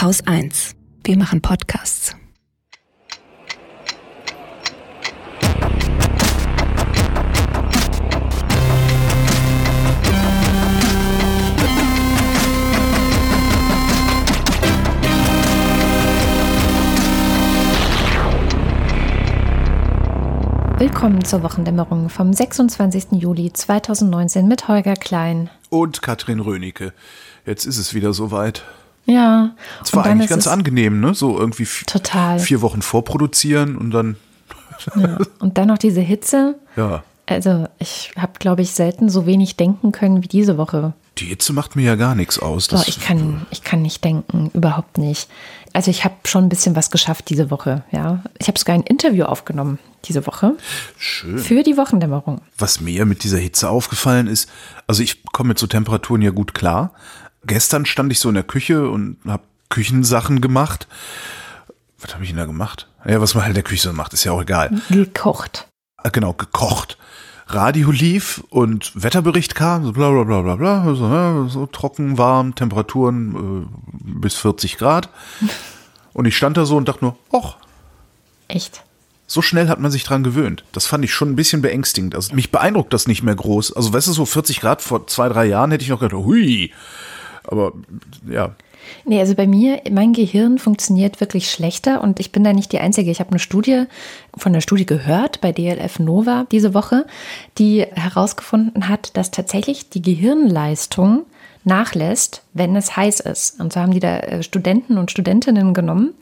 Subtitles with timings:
[0.00, 0.76] Haus 1.
[1.04, 2.16] Wir machen Podcasts.
[20.78, 23.08] Willkommen zur Wochendämmerung vom 26.
[23.20, 25.50] Juli 2019 mit Holger Klein.
[25.68, 26.94] Und Katrin Rönecke.
[27.44, 28.64] Jetzt ist es wieder soweit.
[29.06, 29.54] Ja.
[29.82, 31.14] Es war eigentlich ganz angenehm, ne?
[31.14, 32.38] So irgendwie total.
[32.38, 34.16] vier Wochen vorproduzieren und dann.
[34.96, 35.18] Ja.
[35.40, 36.56] Und dann noch diese Hitze.
[36.76, 37.02] Ja.
[37.26, 40.94] Also ich habe, glaube ich, selten so wenig denken können wie diese Woche.
[41.18, 42.68] Die Hitze macht mir ja gar nichts aus.
[42.68, 45.28] Doch, ich kann, ich kann nicht denken, überhaupt nicht.
[45.72, 48.22] Also ich habe schon ein bisschen was geschafft diese Woche, ja.
[48.38, 50.56] Ich habe sogar ein Interview aufgenommen diese Woche.
[50.96, 51.38] Schön.
[51.38, 52.40] Für die Wochendämmerung.
[52.58, 54.48] Was mir mit dieser Hitze aufgefallen ist,
[54.86, 56.92] also ich komme mit so Temperaturen ja gut klar.
[57.46, 60.86] Gestern stand ich so in der Küche und habe Küchensachen gemacht.
[62.00, 62.88] Was habe ich denn da gemacht?
[63.06, 64.70] Ja, was man halt in der Küche so macht, ist ja auch egal.
[64.90, 65.68] Gekocht.
[65.96, 66.96] Ah, Genau, gekocht.
[67.46, 72.16] Radio lief und Wetterbericht kam, so bla bla bla bla bla, so, ne, so trocken,
[72.16, 75.08] warm, Temperaturen äh, bis 40 Grad.
[76.12, 77.56] Und ich stand da so und dachte nur, och,
[78.48, 78.82] Echt?
[79.28, 80.64] so schnell hat man sich dran gewöhnt.
[80.72, 82.16] Das fand ich schon ein bisschen beängstigend.
[82.16, 83.74] Also mich beeindruckt das nicht mehr groß.
[83.76, 86.72] Also weißt du, so 40 Grad vor zwei, drei Jahren hätte ich noch gedacht, hui.
[87.44, 87.72] Aber
[88.28, 88.54] ja,
[89.04, 92.78] Nee, also bei mir, mein Gehirn funktioniert wirklich schlechter und ich bin da nicht die
[92.78, 93.10] Einzige.
[93.10, 93.84] Ich habe eine Studie
[94.36, 97.06] von der Studie gehört bei DLF Nova diese Woche,
[97.58, 101.24] die herausgefunden hat, dass tatsächlich die Gehirnleistung
[101.64, 103.60] nachlässt, wenn es heiß ist.
[103.60, 106.14] Und so haben die da äh, Studenten und Studentinnen genommen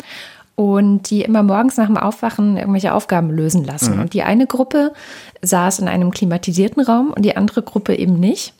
[0.56, 4.00] und die immer morgens nach dem Aufwachen irgendwelche Aufgaben lösen lassen.
[4.00, 4.92] Und die eine Gruppe
[5.40, 8.54] saß in einem klimatisierten Raum und die andere Gruppe eben nicht.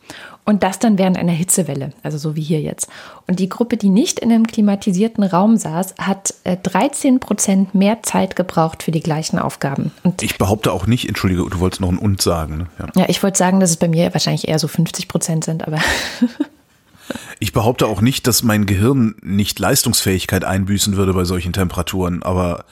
[0.49, 2.89] Und das dann während einer Hitzewelle, also so wie hier jetzt.
[3.27, 8.03] Und die Gruppe, die nicht in einem klimatisierten Raum saß, hat äh, 13 Prozent mehr
[8.03, 9.93] Zeit gebraucht für die gleichen Aufgaben.
[10.05, 12.57] Und ich behaupte auch nicht, entschuldige, du wolltest noch ein Und sagen.
[12.57, 12.67] Ne?
[12.79, 13.03] Ja.
[13.03, 15.81] ja, ich wollte sagen, dass es bei mir wahrscheinlich eher so 50 Prozent sind, aber
[17.39, 22.65] Ich behaupte auch nicht, dass mein Gehirn nicht Leistungsfähigkeit einbüßen würde bei solchen Temperaturen, aber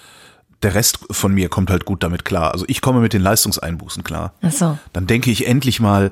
[0.62, 2.52] der Rest von mir kommt halt gut damit klar.
[2.52, 4.32] Also ich komme mit den Leistungseinbußen klar.
[4.42, 4.78] ach so.
[4.92, 6.10] Dann denke ich endlich mal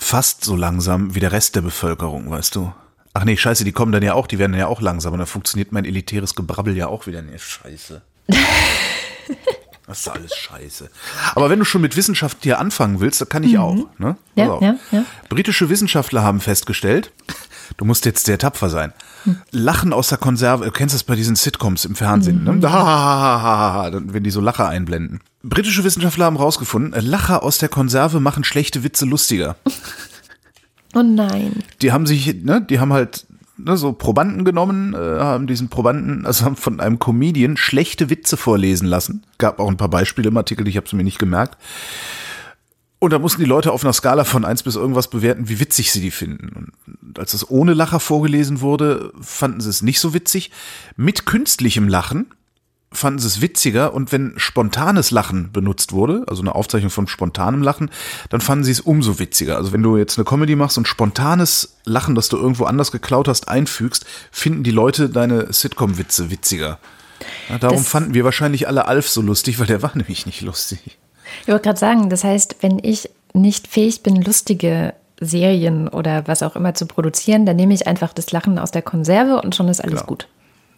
[0.00, 2.72] fast so langsam wie der Rest der Bevölkerung, weißt du.
[3.12, 5.26] Ach nee, scheiße, die kommen dann ja auch, die werden ja auch langsam und dann
[5.26, 7.22] funktioniert mein elitäres Gebrabbel ja auch wieder.
[7.22, 8.02] Nee, scheiße.
[9.86, 10.88] Das ist alles scheiße.
[11.34, 13.74] Aber wenn du schon mit Wissenschaft hier anfangen willst, dann kann ich auch.
[13.98, 14.16] Ne?
[14.36, 15.04] Ja, ja, ja.
[15.28, 17.12] Britische Wissenschaftler haben festgestellt,
[17.76, 18.92] du musst jetzt sehr tapfer sein.
[19.50, 22.60] Lachen aus der Konserve, du kennst das bei diesen Sitcoms im Fernsehen, ne?
[22.62, 25.20] Ha, ha, ha, ha, ha, dann, wenn die so Lacher einblenden.
[25.42, 29.56] Britische Wissenschaftler haben rausgefunden, Lacher aus der Konserve machen schlechte Witze lustiger.
[30.92, 31.62] Oh nein.
[31.82, 33.24] Die haben sich, ne, die haben halt
[33.56, 38.36] ne, so Probanden genommen, äh, haben diesen Probanden, also haben von einem Comedian schlechte Witze
[38.36, 39.24] vorlesen lassen.
[39.38, 41.58] Gab auch ein paar Beispiele im Artikel, ich habe es mir nicht gemerkt.
[42.98, 45.90] Und da mussten die Leute auf einer Skala von eins bis irgendwas bewerten, wie witzig
[45.90, 46.72] sie die finden.
[47.02, 50.50] Und als es ohne Lacher vorgelesen wurde, fanden sie es nicht so witzig.
[50.96, 52.26] Mit künstlichem Lachen
[52.92, 57.62] fanden sie es witziger und wenn spontanes Lachen benutzt wurde, also eine Aufzeichnung von spontanem
[57.62, 57.90] Lachen,
[58.30, 59.56] dann fanden sie es umso witziger.
[59.56, 63.28] Also wenn du jetzt eine Comedy machst und spontanes Lachen, das du irgendwo anders geklaut
[63.28, 66.78] hast, einfügst, finden die Leute deine Sitcom-Witze witziger.
[67.48, 70.40] Ja, darum Das- fanden wir wahrscheinlich alle Alf so lustig, weil der war nämlich nicht
[70.40, 70.98] lustig.
[71.42, 76.42] Ich wollte gerade sagen, das heißt, wenn ich nicht fähig bin, lustige Serien oder was
[76.42, 79.68] auch immer zu produzieren, dann nehme ich einfach das Lachen aus der Konserve und schon
[79.68, 80.06] ist alles Genau.
[80.06, 80.26] gut.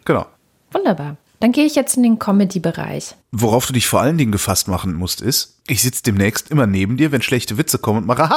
[0.05, 0.27] Genau.
[0.71, 1.17] Wunderbar.
[1.43, 3.15] Dann gehe ich jetzt in den Comedy-Bereich.
[3.33, 6.95] Worauf du dich vor allen Dingen gefasst machen musst, ist, ich sitze demnächst immer neben
[6.95, 8.29] dir, wenn schlechte Witze kommen und mache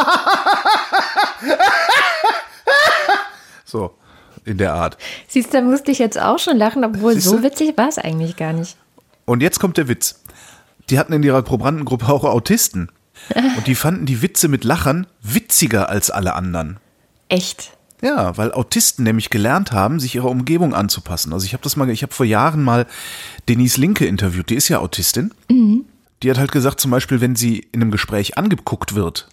[3.65, 3.95] so
[4.45, 4.99] in der Art.
[5.29, 7.99] Siehst du, da musste ich jetzt auch schon lachen, obwohl Siehst so witzig war es
[7.99, 8.77] eigentlich gar nicht.
[9.25, 10.25] Und jetzt kommt der Witz.
[10.91, 12.91] Die hatten in ihrer Probandengruppe auch Autisten.
[13.57, 16.81] Und die fanden die Witze mit Lachern witziger als alle anderen.
[17.29, 17.76] Echt.
[18.07, 21.33] Ja, weil Autisten nämlich gelernt haben, sich ihrer Umgebung anzupassen.
[21.33, 22.87] Also ich habe das mal, ich habe vor Jahren mal
[23.49, 25.35] Denise Linke interviewt, die ist ja Autistin.
[26.23, 29.29] Die hat halt gesagt, zum Beispiel, wenn sie in einem Gespräch angeguckt wird,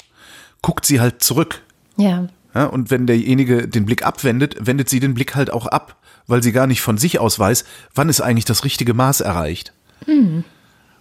[0.64, 1.62] guckt sie halt zurück.
[1.98, 2.28] Ja.
[2.56, 5.96] Ja, und wenn derjenige den Blick abwendet, wendet sie den Blick halt auch ab,
[6.26, 9.72] weil sie gar nicht von sich aus weiß, wann ist eigentlich das richtige Maß erreicht.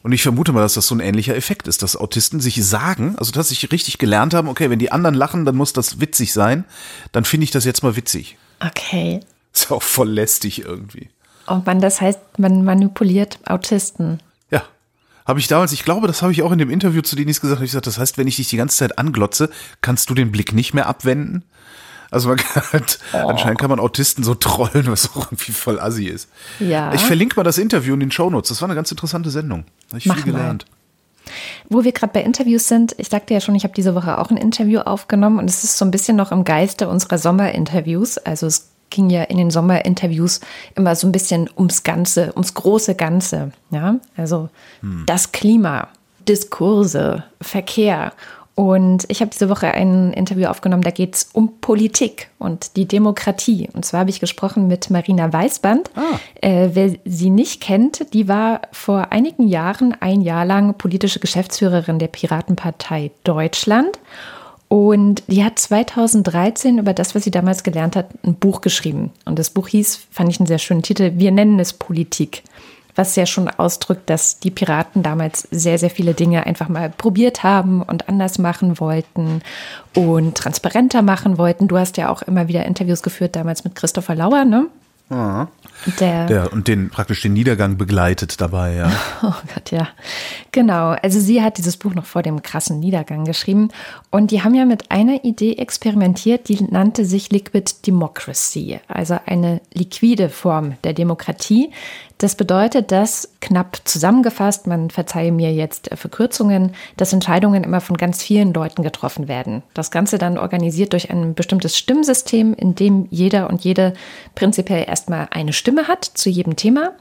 [0.02, 3.14] Und ich vermute mal, dass das so ein ähnlicher Effekt ist, dass Autisten sich sagen,
[3.18, 6.32] also dass sie richtig gelernt haben, okay, wenn die anderen lachen, dann muss das witzig
[6.32, 6.64] sein,
[7.12, 8.36] dann finde ich das jetzt mal witzig.
[8.60, 9.20] Okay.
[9.52, 11.08] Ist auch voll lästig irgendwie.
[11.46, 14.20] Oh Mann, das heißt, man manipuliert Autisten.
[14.50, 14.62] Ja.
[15.26, 17.60] Habe ich damals, ich glaube, das habe ich auch in dem Interview zu Denis gesagt,
[17.60, 19.50] ich gesagt, das heißt, wenn ich dich die ganze Zeit anglotze,
[19.80, 21.44] kannst du den Blick nicht mehr abwenden.
[22.12, 23.28] Also man kann halt, oh.
[23.28, 26.28] anscheinend kann man Autisten so trollen, was auch irgendwie voll assi ist.
[26.60, 26.92] Ja.
[26.94, 28.50] Ich verlinke mal das Interview in den Shownotes.
[28.50, 29.64] Das war eine ganz interessante Sendung.
[29.88, 30.66] Habe ich Mach viel gelernt.
[30.68, 31.32] Mal.
[31.68, 34.30] Wo wir gerade bei Interviews sind, ich sagte ja schon, ich habe diese Woche auch
[34.30, 38.18] ein Interview aufgenommen und es ist so ein bisschen noch im Geiste unserer Sommerinterviews.
[38.18, 40.40] Also es ging ja in den Sommerinterviews
[40.74, 43.52] immer so ein bisschen ums Ganze, ums große Ganze.
[43.70, 44.50] Ja, also
[44.80, 45.04] hm.
[45.06, 45.88] das Klima,
[46.28, 48.12] Diskurse, Verkehr.
[48.54, 52.86] Und ich habe diese Woche ein Interview aufgenommen, da geht es um Politik und die
[52.86, 53.68] Demokratie.
[53.72, 55.90] Und zwar habe ich gesprochen mit Marina Weißband.
[55.94, 56.18] Ah.
[56.40, 61.98] Äh, wer sie nicht kennt, die war vor einigen Jahren ein Jahr lang politische Geschäftsführerin
[61.98, 63.98] der Piratenpartei Deutschland.
[64.68, 69.12] Und die hat 2013 über das, was sie damals gelernt hat, ein Buch geschrieben.
[69.26, 72.42] Und das Buch hieß, fand ich einen sehr schönen Titel, Wir nennen es Politik
[72.94, 77.42] was ja schon ausdrückt, dass die Piraten damals sehr, sehr viele Dinge einfach mal probiert
[77.42, 79.42] haben und anders machen wollten
[79.94, 81.68] und transparenter machen wollten.
[81.68, 84.68] Du hast ja auch immer wieder Interviews geführt, damals mit Christopher Lauer, ne?
[85.12, 85.48] Ja.
[85.98, 88.92] Der, der, und den praktisch den Niedergang begleitet dabei, ja.
[89.22, 89.88] Oh Gott, ja.
[90.52, 90.90] Genau.
[90.90, 93.68] Also sie hat dieses Buch noch vor dem krassen Niedergang geschrieben.
[94.10, 99.60] Und die haben ja mit einer Idee experimentiert, die nannte sich Liquid Democracy, also eine
[99.74, 101.70] liquide Form der Demokratie.
[102.22, 108.22] Das bedeutet, dass knapp zusammengefasst, man verzeihe mir jetzt Verkürzungen, dass Entscheidungen immer von ganz
[108.22, 109.64] vielen Leuten getroffen werden.
[109.74, 113.94] Das Ganze dann organisiert durch ein bestimmtes Stimmsystem, in dem jeder und jede
[114.36, 116.92] prinzipiell erstmal eine Stimme hat zu jedem Thema.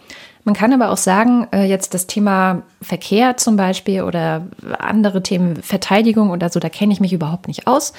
[0.44, 4.48] Man kann aber auch sagen, äh, jetzt das Thema Verkehr zum Beispiel oder
[4.80, 7.94] andere Themen, Verteidigung oder so, da kenne ich mich überhaupt nicht aus.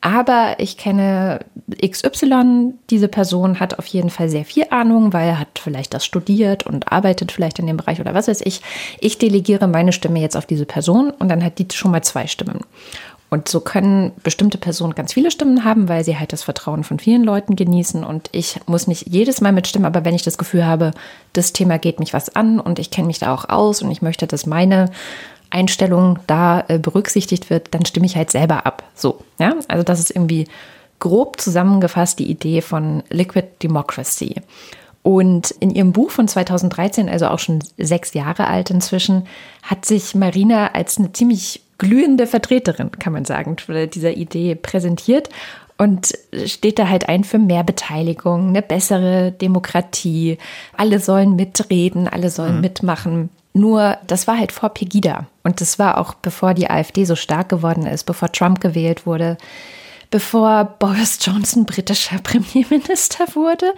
[0.00, 1.40] Aber ich kenne
[1.80, 6.04] XY, diese Person hat auf jeden Fall sehr viel Ahnung, weil er hat vielleicht das
[6.04, 8.62] studiert und arbeitet vielleicht in dem Bereich oder was weiß ich.
[8.98, 12.26] Ich delegiere meine Stimme jetzt auf diese Person und dann hat die schon mal zwei
[12.26, 12.60] Stimmen.
[13.32, 16.98] Und so können bestimmte Personen ganz viele Stimmen haben, weil sie halt das Vertrauen von
[16.98, 18.04] vielen Leuten genießen.
[18.04, 20.90] Und ich muss nicht jedes Mal mitstimmen, aber wenn ich das Gefühl habe,
[21.32, 24.02] das Thema geht mich was an und ich kenne mich da auch aus und ich
[24.02, 24.90] möchte, dass meine
[25.48, 28.82] Einstellung da äh, berücksichtigt wird, dann stimme ich halt selber ab.
[28.94, 29.54] So, ja.
[29.66, 30.46] Also das ist irgendwie
[30.98, 34.42] grob zusammengefasst die Idee von Liquid Democracy.
[35.02, 39.26] Und in ihrem Buch von 2013, also auch schon sechs Jahre alt inzwischen,
[39.62, 43.56] hat sich Marina als eine ziemlich glühende Vertreterin, kann man sagen,
[43.92, 45.28] dieser Idee präsentiert
[45.78, 46.12] und
[46.46, 50.38] steht da halt ein für mehr Beteiligung, eine bessere Demokratie.
[50.76, 52.60] Alle sollen mitreden, alle sollen mhm.
[52.60, 53.30] mitmachen.
[53.54, 55.26] Nur, das war halt vor Pegida.
[55.42, 59.36] Und das war auch bevor die AfD so stark geworden ist, bevor Trump gewählt wurde,
[60.10, 63.74] bevor Boris Johnson britischer Premierminister wurde.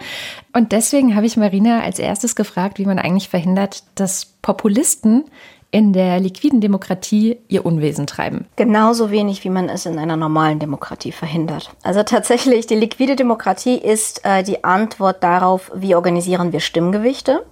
[0.53, 5.25] Und deswegen habe ich Marina als erstes gefragt, wie man eigentlich verhindert, dass Populisten
[5.75, 8.45] in der liquiden Demokratie ihr Unwesen treiben.
[8.55, 11.69] Genauso wenig, wie man es in einer normalen Demokratie verhindert.
[11.83, 17.45] Also tatsächlich, die liquide Demokratie ist äh, die Antwort darauf, wie organisieren wir Stimmgewichte.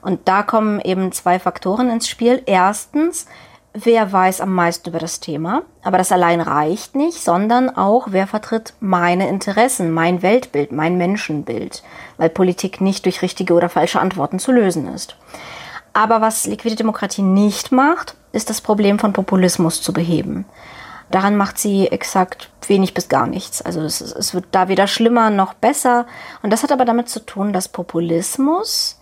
[0.00, 2.40] Und da kommen eben zwei Faktoren ins Spiel.
[2.46, 3.26] Erstens,
[3.74, 5.60] wer weiß am meisten über das Thema.
[5.82, 11.82] Aber das allein reicht nicht, sondern auch, wer vertritt meine Interessen, mein Weltbild, mein Menschenbild.
[12.16, 15.16] Weil Politik nicht durch richtige oder falsche Antworten zu lösen ist.
[15.92, 20.46] Aber was liquide Demokratie nicht macht, ist das Problem von Populismus zu beheben.
[21.10, 23.60] Daran macht sie exakt wenig bis gar nichts.
[23.60, 26.06] Also es, es, wird da weder schlimmer noch besser.
[26.42, 28.98] Und das hat aber damit zu tun, dass Populismus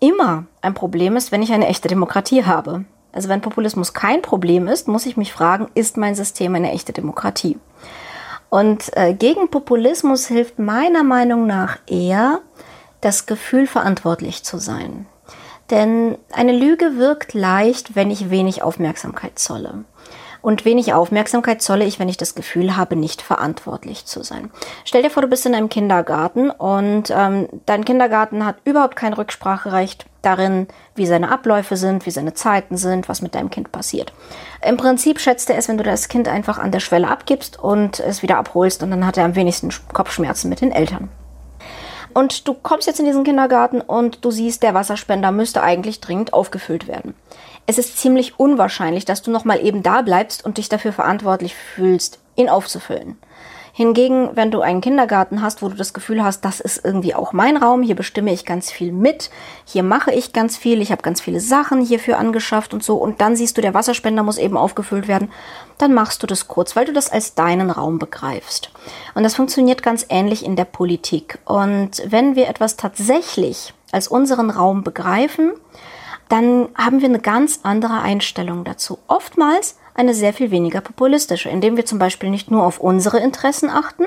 [0.00, 2.84] immer ein Problem ist, wenn ich eine echte Demokratie habe.
[3.12, 6.92] Also wenn Populismus kein Problem ist, muss ich mich fragen, ist mein System eine echte
[6.92, 7.58] Demokratie?
[8.50, 12.40] Und äh, gegen Populismus hilft meiner Meinung nach eher
[13.00, 15.06] das Gefühl, verantwortlich zu sein.
[15.70, 19.84] Denn eine Lüge wirkt leicht, wenn ich wenig Aufmerksamkeit zolle.
[20.44, 24.50] Und wenig Aufmerksamkeit zolle ich, wenn ich das Gefühl habe, nicht verantwortlich zu sein.
[24.84, 29.14] Stell dir vor, du bist in einem Kindergarten und ähm, dein Kindergarten hat überhaupt kein
[29.14, 34.12] Rückspracherecht darin, wie seine Abläufe sind, wie seine Zeiten sind, was mit deinem Kind passiert.
[34.62, 38.00] Im Prinzip schätzt er es, wenn du das Kind einfach an der Schwelle abgibst und
[38.00, 41.08] es wieder abholst und dann hat er am wenigsten Kopfschmerzen mit den Eltern.
[42.14, 46.32] Und du kommst jetzt in diesen Kindergarten und du siehst, der Wasserspender müsste eigentlich dringend
[46.32, 47.14] aufgefüllt werden.
[47.66, 52.20] Es ist ziemlich unwahrscheinlich, dass du nochmal eben da bleibst und dich dafür verantwortlich fühlst,
[52.36, 53.18] ihn aufzufüllen.
[53.76, 57.32] Hingegen, wenn du einen Kindergarten hast, wo du das Gefühl hast, das ist irgendwie auch
[57.32, 59.30] mein Raum, hier bestimme ich ganz viel mit,
[59.64, 63.20] hier mache ich ganz viel, ich habe ganz viele Sachen hierfür angeschafft und so, und
[63.20, 65.32] dann siehst du, der Wasserspender muss eben aufgefüllt werden,
[65.78, 68.70] dann machst du das kurz, weil du das als deinen Raum begreifst.
[69.16, 71.40] Und das funktioniert ganz ähnlich in der Politik.
[71.44, 75.50] Und wenn wir etwas tatsächlich als unseren Raum begreifen,
[76.28, 79.00] dann haben wir eine ganz andere Einstellung dazu.
[79.08, 83.70] Oftmals eine sehr viel weniger populistische, indem wir zum Beispiel nicht nur auf unsere Interessen
[83.70, 84.04] achten,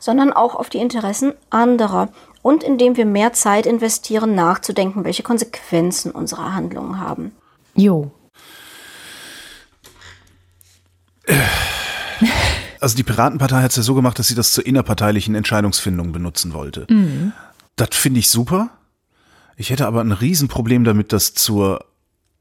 [0.00, 2.08] sondern auch auf die Interessen anderer
[2.42, 7.32] und indem wir mehr Zeit investieren, nachzudenken, welche Konsequenzen unsere Handlungen haben.
[7.74, 8.10] Jo.
[12.80, 16.52] Also die Piratenpartei hat es ja so gemacht, dass sie das zur innerparteilichen Entscheidungsfindung benutzen
[16.52, 16.86] wollte.
[16.88, 17.32] Mhm.
[17.76, 18.70] Das finde ich super.
[19.56, 21.84] Ich hätte aber ein Riesenproblem damit, das zur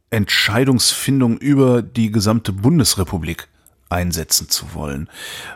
[0.09, 3.47] Entscheidungsfindung über die gesamte Bundesrepublik
[3.89, 5.09] einsetzen zu wollen.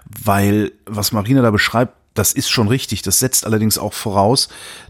[0.06, 3.02] Weil, was Marina da beschreibt, das ist schon richtig.
[3.02, 4.50] Das setzt allerdings auch voraus,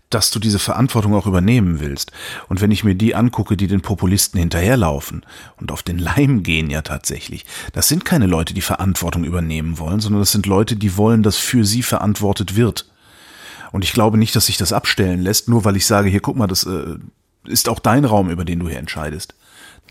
[0.10, 2.12] dass du diese Verantwortung auch übernehmen willst.
[2.50, 5.26] Und wenn ich mir die angucke, die den Populisten hinterherlaufen
[5.58, 10.00] und auf den Leim gehen ja tatsächlich, das sind keine Leute, die Verantwortung übernehmen wollen,
[10.00, 12.88] sondern das sind Leute, die wollen, dass für sie verantwortet wird.
[13.72, 16.36] Und ich glaube nicht, dass sich das abstellen lässt, nur weil ich sage, hier guck
[16.36, 16.98] mal, das äh,
[17.46, 19.34] ist auch dein Raum, über den du hier entscheidest.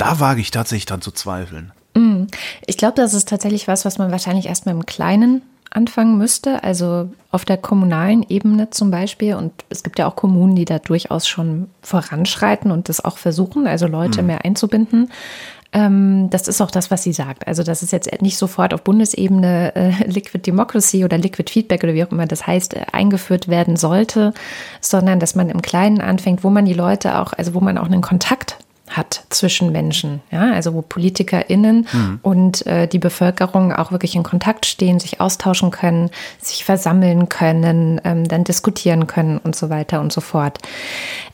[0.00, 1.72] Da wage ich tatsächlich dran zu zweifeln.
[1.94, 2.22] Mm.
[2.66, 7.10] Ich glaube, das ist tatsächlich was, was man wahrscheinlich erstmal im Kleinen anfangen müsste, also
[7.30, 9.34] auf der kommunalen Ebene zum Beispiel.
[9.34, 13.66] Und es gibt ja auch Kommunen, die da durchaus schon voranschreiten und das auch versuchen,
[13.66, 14.28] also Leute mhm.
[14.28, 15.10] mehr einzubinden.
[15.74, 17.46] Ähm, das ist auch das, was sie sagt.
[17.46, 21.92] Also das ist jetzt nicht sofort auf Bundesebene äh, Liquid Democracy oder Liquid Feedback oder
[21.92, 24.32] wie auch immer das heißt, äh, eingeführt werden sollte,
[24.80, 27.84] sondern dass man im Kleinen anfängt, wo man die Leute auch, also wo man auch
[27.84, 28.56] einen Kontakt
[28.90, 32.18] hat zwischen Menschen, ja, also wo PolitikerInnen mhm.
[32.22, 38.00] und äh, die Bevölkerung auch wirklich in Kontakt stehen, sich austauschen können, sich versammeln können,
[38.04, 40.58] ähm, dann diskutieren können und so weiter und so fort.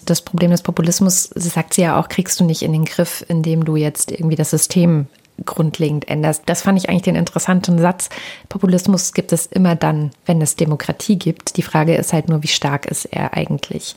[0.05, 3.65] Das Problem des Populismus, sagt sie ja auch, kriegst du nicht in den Griff, indem
[3.65, 5.07] du jetzt irgendwie das System
[5.45, 6.43] grundlegend änderst.
[6.47, 8.09] Das fand ich eigentlich den interessanten Satz.
[8.49, 11.57] Populismus gibt es immer dann, wenn es Demokratie gibt.
[11.57, 13.97] Die Frage ist halt nur, wie stark ist er eigentlich?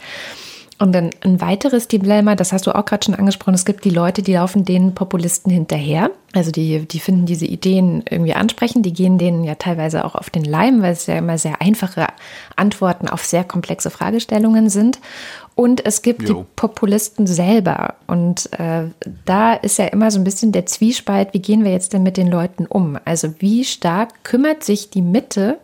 [0.82, 3.90] Und dann ein weiteres Dilemma, das hast du auch gerade schon angesprochen, es gibt die
[3.90, 6.10] Leute, die laufen den Populisten hinterher.
[6.34, 10.30] Also die, die finden diese Ideen irgendwie ansprechend, die gehen denen ja teilweise auch auf
[10.30, 12.08] den Leim, weil es ja immer sehr einfache
[12.56, 15.00] Antworten auf sehr komplexe Fragestellungen sind.
[15.54, 16.34] Und es gibt jo.
[16.34, 17.96] die Populisten selber.
[18.08, 18.86] Und äh,
[19.26, 22.16] da ist ja immer so ein bisschen der Zwiespalt, wie gehen wir jetzt denn mit
[22.16, 22.98] den Leuten um?
[23.04, 25.60] Also wie stark kümmert sich die Mitte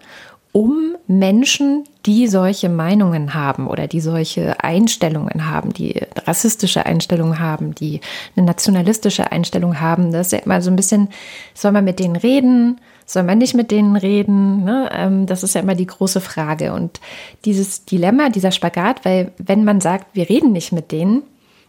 [0.56, 7.76] um Menschen, die solche Meinungen haben oder die solche Einstellungen haben, die rassistische Einstellungen haben,
[7.76, 8.00] die
[8.38, 10.14] eine nationalistische Einstellung haben.
[10.14, 11.10] Das ist ja immer so ein bisschen,
[11.54, 12.80] soll man mit denen reden?
[13.06, 14.64] Soll man nicht mit denen reden?
[14.64, 14.90] Ne?
[14.94, 16.72] Ähm, das ist ja immer die große Frage.
[16.72, 17.02] Und
[17.44, 21.24] dieses Dilemma, dieser Spagat, weil wenn man sagt, wir reden nicht mit denen,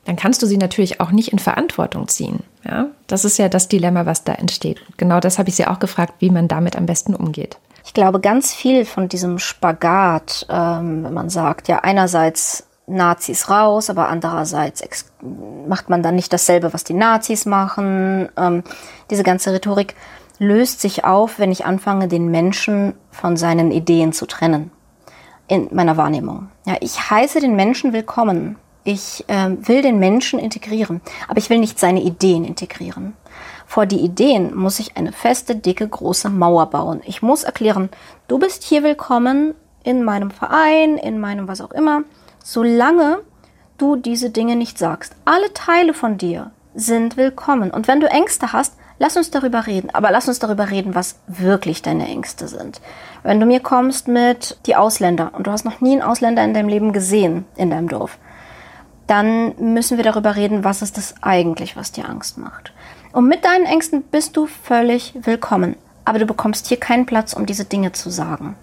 [0.05, 2.45] dann kannst du sie natürlich auch nicht in Verantwortung ziehen.
[2.65, 2.91] Ja?
[3.09, 4.81] Das ist ja das Dilemma, was da entsteht.
[4.97, 7.59] Genau das habe ich sie auch gefragt, wie man damit am besten umgeht.
[7.87, 13.91] Ich glaube, ganz viel von diesem Spagat, ähm, wenn man sagt, ja, einerseits Nazis raus,
[13.91, 14.85] aber andererseits
[15.69, 18.29] macht man dann nicht dasselbe, was die Nazis machen.
[18.37, 18.65] Ähm,
[19.09, 19.95] diese ganze Rhetorik
[20.39, 24.73] löst sich auf, wenn ich anfange, den Menschen von seinen Ideen zu trennen.
[25.47, 26.49] In meiner Wahrnehmung.
[26.67, 28.57] Ja, ich heiße den Menschen willkommen.
[28.83, 33.15] Ich äh, will den Menschen integrieren, aber ich will nicht seine Ideen integrieren.
[33.67, 37.01] Vor die Ideen muss ich eine feste, dicke, große Mauer bauen.
[37.05, 37.91] Ich muss erklären,
[38.29, 42.05] du bist hier willkommen in meinem Verein, in meinem was auch immer,
[42.43, 43.19] solange
[43.77, 45.15] du diese Dinge nicht sagst.
[45.25, 47.71] Alle Teile von dir sind willkommen.
[47.73, 49.91] Und wenn du Ängste hast, lass uns darüber reden.
[49.93, 52.81] Aber lass uns darüber reden, was wirklich deine Ängste sind.
[53.25, 56.55] Wenn du mir kommst mit die Ausländer und du hast noch nie einen Ausländer in
[56.55, 58.19] deinem Leben gesehen in deinem Dorf,
[59.07, 62.73] dann müssen wir darüber reden, was ist das eigentlich, was dir Angst macht.
[63.17, 65.77] Und mit deinen Ängsten bist du völlig willkommen.
[66.05, 68.57] Aber du bekommst hier keinen Platz, um diese Dinge zu sagen.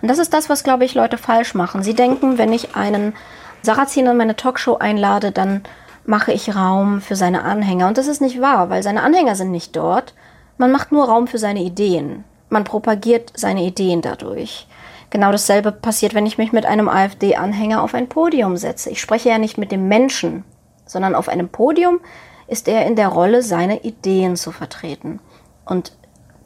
[0.00, 1.82] Und das ist das, was, glaube ich, Leute falsch machen.
[1.82, 3.12] Sie denken, wenn ich einen
[3.60, 5.60] Sarrazin in meine Talkshow einlade, dann
[6.06, 7.86] mache ich Raum für seine Anhänger.
[7.86, 10.14] Und das ist nicht wahr, weil seine Anhänger sind nicht dort.
[10.56, 12.24] Man macht nur Raum für seine Ideen.
[12.48, 14.68] Man propagiert seine Ideen dadurch.
[15.10, 18.88] Genau dasselbe passiert, wenn ich mich mit einem AfD-Anhänger auf ein Podium setze.
[18.88, 20.44] Ich spreche ja nicht mit dem Menschen,
[20.86, 22.00] sondern auf einem Podium
[22.48, 25.20] ist er in der Rolle, seine Ideen zu vertreten.
[25.64, 25.92] Und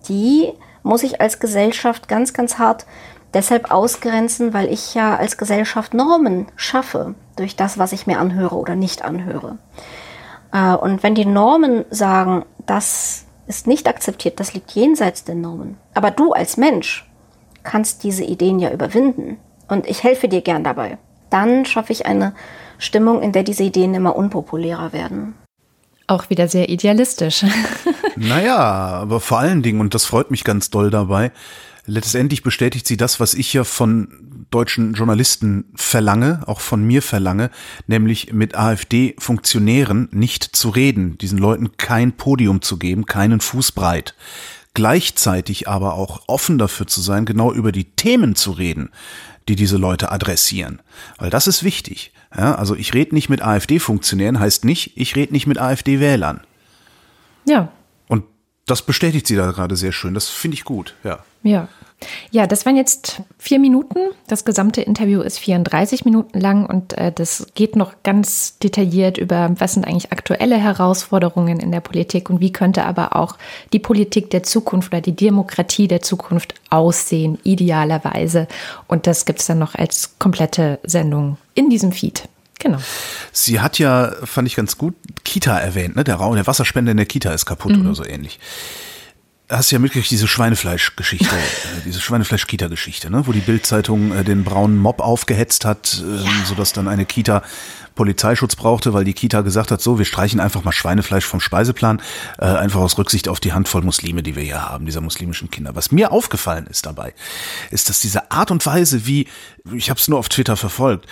[0.08, 2.86] die muss ich als Gesellschaft ganz, ganz hart
[3.34, 8.56] deshalb ausgrenzen, weil ich ja als Gesellschaft Normen schaffe durch das, was ich mir anhöre
[8.56, 9.58] oder nicht anhöre.
[10.52, 15.78] Äh, und wenn die Normen sagen, das ist nicht akzeptiert, das liegt jenseits der Normen,
[15.94, 17.08] aber du als Mensch
[17.62, 20.98] kannst diese Ideen ja überwinden und ich helfe dir gern dabei,
[21.30, 22.34] dann schaffe ich eine
[22.78, 25.34] Stimmung, in der diese Ideen immer unpopulärer werden.
[26.06, 27.44] Auch wieder sehr idealistisch.
[28.16, 31.32] naja, aber vor allen Dingen, und das freut mich ganz doll dabei,
[31.86, 37.50] letztendlich bestätigt sie das, was ich ja von deutschen Journalisten verlange, auch von mir verlange,
[37.86, 44.14] nämlich mit AfD-Funktionären nicht zu reden, diesen Leuten kein Podium zu geben, keinen Fußbreit.
[44.74, 48.90] Gleichzeitig aber auch offen dafür zu sein, genau über die Themen zu reden,
[49.48, 50.80] die diese Leute adressieren.
[51.18, 52.12] Weil das ist wichtig.
[52.36, 56.40] Ja, also ich rede nicht mit AfD-Funktionären, heißt nicht, ich rede nicht mit AfD-Wählern.
[57.44, 57.68] Ja.
[58.08, 58.24] Und
[58.66, 60.14] das bestätigt sie da gerade sehr schön.
[60.14, 61.18] Das finde ich gut, ja.
[61.42, 61.68] Ja.
[62.30, 63.98] Ja, das waren jetzt vier Minuten.
[64.26, 69.54] Das gesamte Interview ist 34 Minuten lang und äh, das geht noch ganz detailliert über,
[69.58, 73.36] was sind eigentlich aktuelle Herausforderungen in der Politik und wie könnte aber auch
[73.72, 78.48] die Politik der Zukunft oder die Demokratie der Zukunft aussehen, idealerweise.
[78.88, 82.28] Und das gibt es dann noch als komplette Sendung in diesem Feed.
[82.58, 82.78] Genau.
[83.32, 84.94] Sie hat ja, fand ich ganz gut,
[85.24, 86.04] Kita erwähnt, ne?
[86.04, 87.82] Der Raum, der Wasserspender in der Kita ist kaputt mhm.
[87.82, 88.38] oder so ähnlich
[89.52, 93.26] hast du ja mitgekriegt, diese Schweinefleisch-Geschichte, äh, diese Schweinefleisch-Kita-Geschichte, ne?
[93.26, 96.30] wo die Bildzeitung äh, den braunen Mob aufgehetzt hat, äh, ja.
[96.44, 97.42] sodass dann eine Kita
[97.94, 102.00] Polizeischutz brauchte, weil die Kita gesagt hat, so, wir streichen einfach mal Schweinefleisch vom Speiseplan,
[102.38, 105.74] äh, einfach aus Rücksicht auf die Handvoll Muslime, die wir hier haben, dieser muslimischen Kinder.
[105.74, 107.12] Was mir aufgefallen ist dabei,
[107.70, 109.28] ist, dass diese Art und Weise, wie,
[109.74, 111.06] ich habe es nur auf Twitter verfolgt,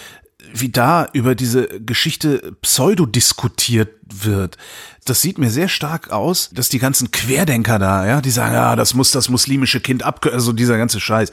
[0.52, 4.56] wie da über diese Geschichte pseudo diskutiert wird
[5.10, 8.76] das sieht mir sehr stark aus, dass die ganzen Querdenker da, ja, die sagen, ja,
[8.76, 11.32] das muss das muslimische Kind ab, also dieser ganze Scheiß,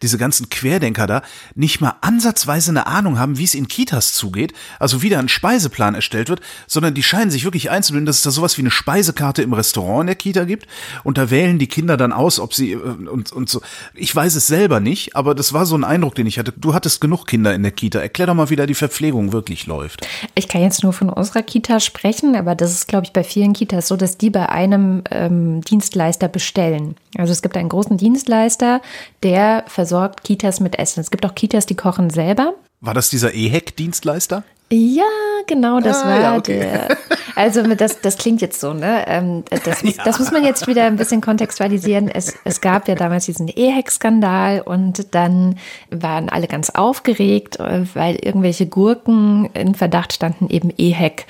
[0.00, 1.22] diese ganzen Querdenker da
[1.54, 5.28] nicht mal ansatzweise eine Ahnung haben, wie es in Kitas zugeht, also wie da ein
[5.28, 8.70] Speiseplan erstellt wird, sondern die scheinen sich wirklich einzubilden, dass es da sowas wie eine
[8.70, 10.66] Speisekarte im Restaurant in der Kita gibt
[11.02, 13.60] und da wählen die Kinder dann aus, ob sie äh, und, und so.
[13.94, 16.52] Ich weiß es selber nicht, aber das war so ein Eindruck, den ich hatte.
[16.52, 17.98] Du hattest genug Kinder in der Kita.
[17.98, 20.06] Erklär doch mal, wie da die Verpflegung wirklich läuft.
[20.36, 23.54] Ich kann jetzt nur von unserer Kita sprechen, aber das ist, glaube ich, bei vielen
[23.54, 26.96] Kitas so, dass die bei einem ähm, Dienstleister bestellen.
[27.16, 28.82] Also es gibt einen großen Dienstleister,
[29.22, 31.00] der versorgt Kitas mit Essen.
[31.00, 32.52] Es gibt auch Kitas, die kochen selber.
[32.82, 34.44] War das dieser EHEC-Dienstleister?
[34.70, 35.04] Ja,
[35.46, 36.58] genau, das ah, war ja, okay.
[36.58, 36.96] der.
[37.36, 39.04] Also das, das klingt jetzt so, ne?
[39.06, 40.04] Ähm, das, muss, ja.
[40.04, 42.08] das muss man jetzt wieder ein bisschen kontextualisieren.
[42.08, 45.58] Es, es gab ja damals diesen EHEC-Skandal und dann
[45.90, 51.26] waren alle ganz aufgeregt, äh, weil irgendwelche Gurken in Verdacht standen, eben EHEC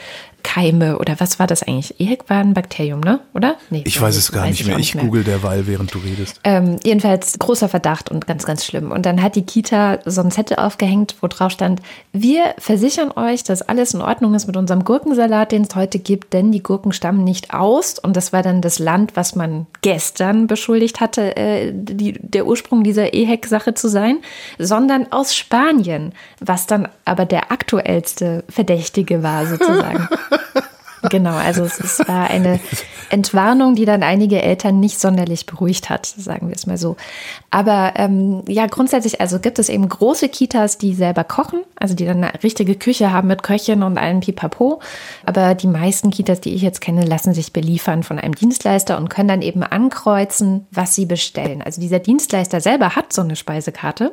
[0.47, 1.99] Keime oder was war das eigentlich?
[1.99, 3.19] EHEC war ein Bakterium, ne?
[3.35, 3.57] Oder?
[3.69, 4.79] Nee, ich weiß es gar weiß nicht mehr.
[4.79, 6.39] Ich, google derweil, während du redest.
[6.45, 8.93] Ähm, jedenfalls großer Verdacht und ganz, ganz schlimm.
[8.93, 11.83] Und dann hat die Kita so ein Zettel aufgehängt, wo drauf stand,
[12.13, 16.33] wir versichern euch, dass alles in Ordnung ist mit unserem Gurkensalat, den es heute gibt,
[16.33, 17.99] denn die Gurken stammen nicht aus.
[17.99, 22.85] Und das war dann das Land, was man gestern beschuldigt hatte, äh, die, der Ursprung
[22.85, 24.19] dieser EHEC-Sache zu sein,
[24.61, 30.09] sondern aus Spanien, was dann aber der aktuellste Verdächtige war sozusagen.
[31.11, 32.59] Genau, also es, es, war eine
[33.11, 36.97] Entwarnung, die dann einige Eltern nicht sonderlich beruhigt hat, sagen wir es mal so.
[37.51, 42.07] Aber ähm, ja, grundsätzlich, also gibt es eben große Kitas, die selber kochen, also die
[42.07, 44.81] dann eine richtige Küche haben mit Köchin und allem Pipapo.
[45.25, 49.09] Aber die meisten Kitas, die ich jetzt kenne, lassen sich beliefern von einem Dienstleister und
[49.09, 51.63] können dann eben ankreuzen, was sie bestellen.
[51.63, 54.13] Also dieser Dienstleister selber hat so eine Speisekarte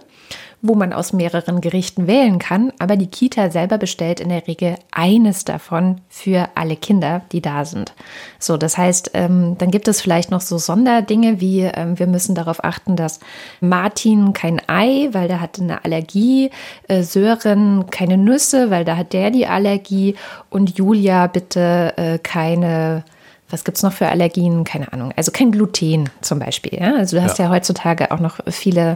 [0.66, 4.78] wo man aus mehreren Gerichten wählen kann, aber die Kita selber bestellt in der Regel
[4.92, 7.94] eines davon für alle Kinder, die da sind.
[8.40, 12.34] So, das heißt, ähm, dann gibt es vielleicht noch so Sonderdinge wie ähm, wir müssen
[12.34, 13.20] darauf achten, dass
[13.60, 16.50] Martin kein Ei, weil der hat eine Allergie,
[16.88, 20.16] äh, Sören keine Nüsse, weil da hat der die Allergie
[20.50, 23.04] und Julia bitte äh, keine
[23.50, 24.64] was gibt es noch für Allergien?
[24.64, 25.14] Keine Ahnung.
[25.16, 26.80] Also kein Gluten zum Beispiel.
[26.80, 26.96] Ja?
[26.96, 27.46] Also du hast ja.
[27.46, 28.96] ja heutzutage auch noch viele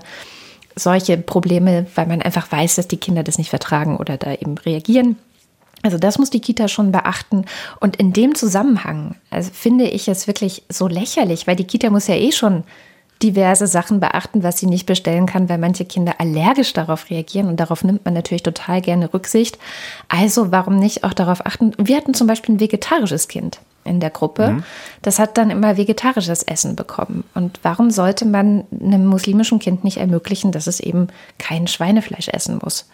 [0.77, 4.57] solche Probleme, weil man einfach weiß, dass die Kinder das nicht vertragen oder da eben
[4.57, 5.17] reagieren.
[5.83, 7.45] Also das muss die Kita schon beachten.
[7.79, 12.07] Und in dem Zusammenhang also finde ich es wirklich so lächerlich, weil die Kita muss
[12.07, 12.63] ja eh schon
[13.23, 17.59] diverse Sachen beachten, was sie nicht bestellen kann, weil manche Kinder allergisch darauf reagieren und
[17.59, 19.57] darauf nimmt man natürlich total gerne Rücksicht.
[20.07, 21.73] Also warum nicht auch darauf achten?
[21.77, 24.49] Wir hatten zum Beispiel ein vegetarisches Kind in der Gruppe.
[24.49, 24.63] Mhm.
[25.01, 27.23] Das hat dann immer vegetarisches Essen bekommen.
[27.33, 32.59] Und warum sollte man einem muslimischen Kind nicht ermöglichen, dass es eben kein Schweinefleisch essen
[32.63, 32.89] muss?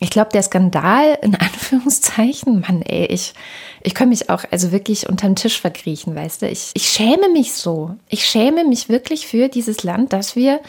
[0.00, 3.34] Ich glaube, der Skandal, in Anführungszeichen, Mann, ey, ich,
[3.82, 6.48] ich kann mich auch also wirklich unterm Tisch verkriechen, weißt du?
[6.48, 7.96] Ich, ich schäme mich so.
[8.08, 10.60] Ich schäme mich wirklich für dieses Land, dass wir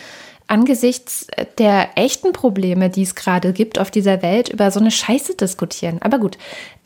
[0.47, 5.35] angesichts der echten Probleme, die es gerade gibt auf dieser Welt, über so eine Scheiße
[5.35, 5.97] diskutieren.
[6.01, 6.37] Aber gut,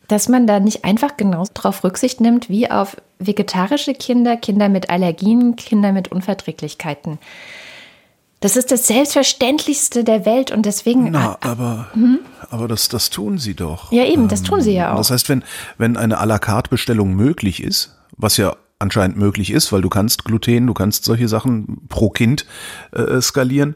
[0.09, 4.89] dass man da nicht einfach genauso drauf Rücksicht nimmt wie auf vegetarische Kinder, Kinder mit
[4.89, 7.19] Allergien, Kinder mit Unverträglichkeiten.
[8.41, 11.11] Das ist das Selbstverständlichste der Welt und deswegen.
[11.11, 12.19] Na, aber, hm?
[12.49, 13.91] aber das, das tun sie doch.
[13.91, 14.97] Ja, eben, das tun sie ja ähm, auch.
[14.97, 15.43] Das heißt, wenn,
[15.77, 19.89] wenn eine à la carte Bestellung möglich ist, was ja anscheinend möglich ist, weil du
[19.89, 22.45] kannst Gluten, du kannst solche Sachen pro Kind
[22.93, 23.75] äh, skalieren,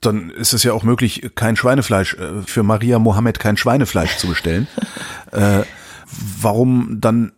[0.00, 4.28] dann ist es ja auch möglich, kein Schweinefleisch, äh, für Maria Mohammed kein Schweinefleisch zu
[4.28, 4.66] bestellen.
[5.32, 5.62] äh,
[6.40, 7.32] warum dann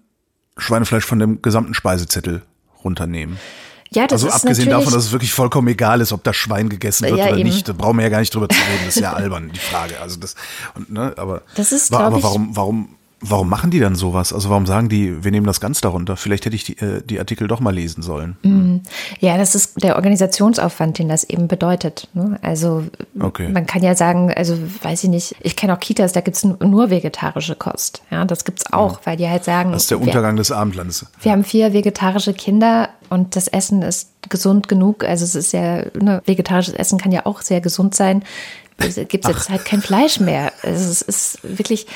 [0.56, 2.42] Schweinefleisch von dem gesamten Speisezettel
[2.84, 3.38] runternehmen?
[3.90, 6.70] Ja, das also ist abgesehen davon, dass es wirklich vollkommen egal ist, ob das Schwein
[6.70, 7.48] gegessen wird Ja, oder eben.
[7.48, 8.86] nicht, da brauchen wir ja gar nicht drüber zu reden.
[8.86, 10.00] Das ist ja albern, die Frage.
[10.00, 10.34] Also das,
[10.74, 12.88] und, ne, aber, Das ist, wa- glaub aber warum, warum,
[13.22, 14.32] warum machen die dann sowas?
[14.32, 16.16] Also warum sagen die, wir nehmen das ganz darunter?
[16.16, 18.36] Vielleicht hätte ich die, äh, die Artikel doch mal lesen sollen.
[18.42, 18.82] Mhm.
[19.20, 22.08] Ja, das ist der Organisationsaufwand, den das eben bedeutet.
[22.14, 22.38] ne?
[22.42, 22.84] Also
[23.20, 23.48] Okay.
[23.48, 26.56] man kann ja sagen, also weiß ich nicht, ich kenne auch Kitas, da gibt's n-
[26.60, 28.02] nur vegetarische Kost.
[28.10, 31.06] Ja, das gibt's auch, weil die halt sagen, Das ist der wir, Untergang des Abendlandes.
[31.20, 35.04] wir haben vier vegetarische Kinder und das Essen ist gesund genug.
[35.04, 38.22] Also es ist ja, ne, vegetarisches Essen kann ja auch sehr gesund sein.
[38.78, 40.50] Es gibt jetzt halt kein Fleisch mehr.
[40.62, 41.86] Also es ist wirklich,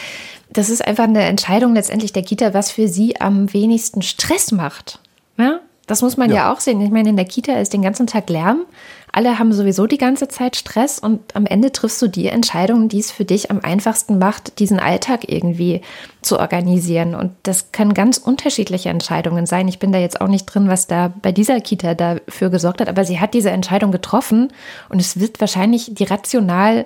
[0.50, 5.00] das ist einfach eine Entscheidung letztendlich der Kita, was für sie am wenigsten Stress macht.
[5.36, 5.60] Ja?
[5.86, 6.36] Das muss man ja.
[6.36, 6.52] Ja.
[6.52, 6.80] auch sehen.
[6.80, 8.66] Ich meine, in der Kita ist den ganzen Tag Lärm.
[9.12, 12.98] Alle haben sowieso die ganze Zeit Stress und am Ende triffst du die Entscheidung, die
[12.98, 15.80] es für dich am einfachsten macht, diesen Alltag irgendwie
[16.20, 17.14] zu organisieren.
[17.14, 19.68] Und das können ganz unterschiedliche Entscheidungen sein.
[19.68, 22.88] Ich bin da jetzt auch nicht drin, was da bei dieser Kita dafür gesorgt hat,
[22.88, 24.52] aber sie hat diese Entscheidung getroffen
[24.90, 26.84] und es wird wahrscheinlich die rational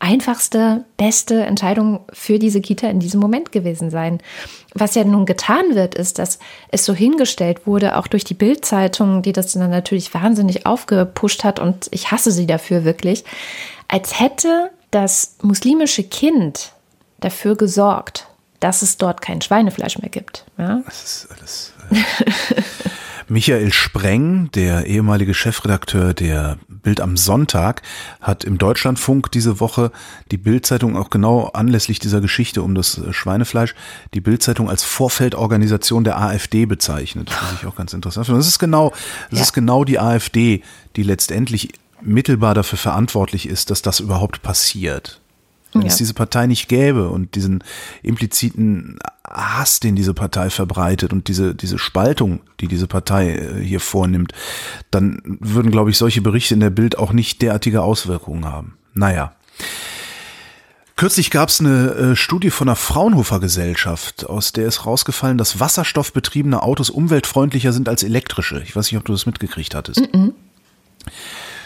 [0.00, 4.18] einfachste, beste Entscheidung für diese Kita in diesem Moment gewesen sein.
[4.74, 6.38] Was ja nun getan wird, ist, dass
[6.70, 11.60] es so hingestellt wurde, auch durch die Bild-Zeitung, die das dann natürlich wahnsinnig aufgepusht hat
[11.60, 13.24] und ich hasse sie dafür wirklich,
[13.88, 16.72] als hätte das muslimische Kind
[17.20, 18.26] dafür gesorgt,
[18.58, 20.44] dass es dort kein Schweinefleisch mehr gibt.
[20.58, 20.82] Ja?
[20.86, 21.72] Das ist alles.
[21.90, 22.62] Äh.
[23.30, 27.80] Michael Spreng, der ehemalige Chefredakteur der Bild am Sonntag,
[28.20, 29.92] hat im Deutschlandfunk diese Woche
[30.32, 33.76] die Bildzeitung auch genau anlässlich dieser Geschichte um das Schweinefleisch,
[34.14, 37.30] die Bildzeitung als Vorfeldorganisation der AfD bezeichnet.
[37.30, 38.26] Das ich auch ganz interessant.
[38.26, 38.40] finde.
[38.40, 38.90] Das ist genau,
[39.30, 39.44] das Ja.
[39.44, 40.62] ist genau die AfD,
[40.96, 45.20] die letztendlich mittelbar dafür verantwortlich ist, dass das überhaupt passiert.
[45.72, 45.98] Wenn es Ja.
[45.98, 47.62] diese Partei nicht gäbe und diesen
[48.02, 48.98] impliziten
[49.30, 54.32] Hass, den diese Partei verbreitet und diese, diese Spaltung, die diese Partei äh, hier vornimmt,
[54.90, 58.76] dann würden, glaube ich, solche Berichte in der Bild auch nicht derartige Auswirkungen haben.
[58.94, 59.32] Naja.
[60.96, 65.58] Kürzlich gab es eine äh, Studie von der Fraunhofer Gesellschaft, aus der ist rausgefallen, dass
[65.58, 68.62] wasserstoffbetriebene Autos umweltfreundlicher sind als elektrische.
[68.64, 70.02] Ich weiß nicht, ob du das mitgekriegt hattest.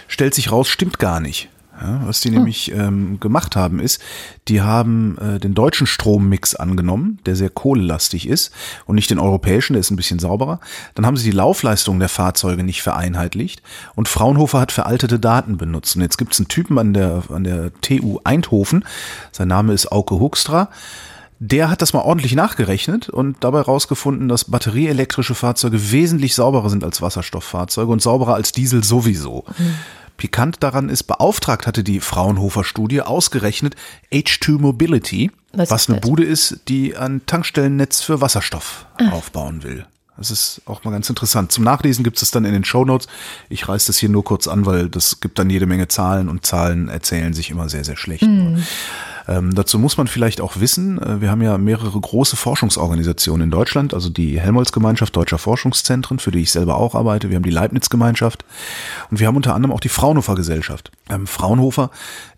[0.06, 1.48] Stellt sich raus, stimmt gar nicht.
[1.84, 4.00] Ja, was die nämlich ähm, gemacht haben, ist,
[4.48, 8.52] die haben äh, den deutschen Strommix angenommen, der sehr kohlelastig ist,
[8.86, 10.60] und nicht den europäischen, der ist ein bisschen sauberer.
[10.94, 13.62] Dann haben sie die Laufleistung der Fahrzeuge nicht vereinheitlicht
[13.94, 15.94] und Fraunhofer hat veraltete Daten benutzt.
[15.96, 18.84] Und jetzt gibt es einen Typen an der, an der TU Eindhoven,
[19.30, 20.70] sein Name ist Auke Huckstra,
[21.38, 26.82] der hat das mal ordentlich nachgerechnet und dabei rausgefunden, dass batterieelektrische Fahrzeuge wesentlich sauberer sind
[26.82, 29.44] als Wasserstofffahrzeuge und sauberer als Diesel sowieso.
[30.16, 33.74] Pikant daran ist, beauftragt hatte die Fraunhofer-Studie ausgerechnet
[34.12, 36.08] H2 Mobility, Was was, eine das?
[36.08, 39.86] Bude ist, die ein Tankstellennetz für Wasserstoff aufbauen will.
[40.16, 41.50] Das ist auch mal ganz interessant.
[41.50, 43.08] Zum Nachlesen gibt es dann in den Shownotes.
[43.48, 46.46] Ich reiß das hier nur kurz an, weil das gibt dann jede Menge Zahlen und
[46.46, 48.22] Zahlen erzählen sich immer sehr, sehr schlecht.
[49.26, 53.50] Ähm, dazu muss man vielleicht auch wissen, äh, wir haben ja mehrere große Forschungsorganisationen in
[53.50, 57.30] Deutschland, also die Helmholtz-Gemeinschaft Deutscher Forschungszentren, für die ich selber auch arbeite.
[57.30, 58.44] Wir haben die Leibniz-Gemeinschaft
[59.10, 60.90] und wir haben unter anderem auch die Fraunhofer-Gesellschaft.
[61.10, 61.90] Ähm, Fraunhofer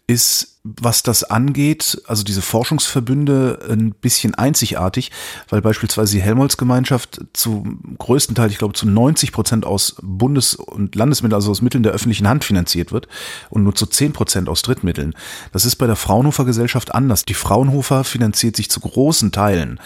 [0.08, 5.10] ist, was das angeht, also diese Forschungsverbünde ein bisschen einzigartig,
[5.48, 10.94] weil beispielsweise die Helmholtz-Gemeinschaft zum größten Teil, ich glaube zu 90 Prozent aus Bundes- und
[10.94, 13.08] Landesmitteln, also aus Mitteln der öffentlichen Hand finanziert wird
[13.50, 15.14] und nur zu 10 Prozent aus Drittmitteln.
[15.52, 17.24] Das ist bei der Fraunhofer Gesellschaft anders.
[17.24, 19.80] Die Fraunhofer finanziert sich zu großen Teilen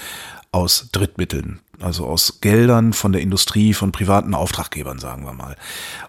[0.52, 5.56] aus Drittmitteln, also aus Geldern von der Industrie, von privaten Auftraggebern, sagen wir mal.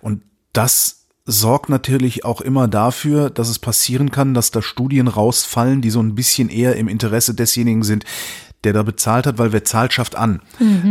[0.01, 0.21] Und
[0.53, 1.00] das
[1.31, 6.01] sorgt natürlich auch immer dafür, dass es passieren kann, dass da Studien rausfallen, die so
[6.01, 8.05] ein bisschen eher im Interesse desjenigen sind,
[8.63, 10.41] der da bezahlt hat, weil wer zahlt, schafft an.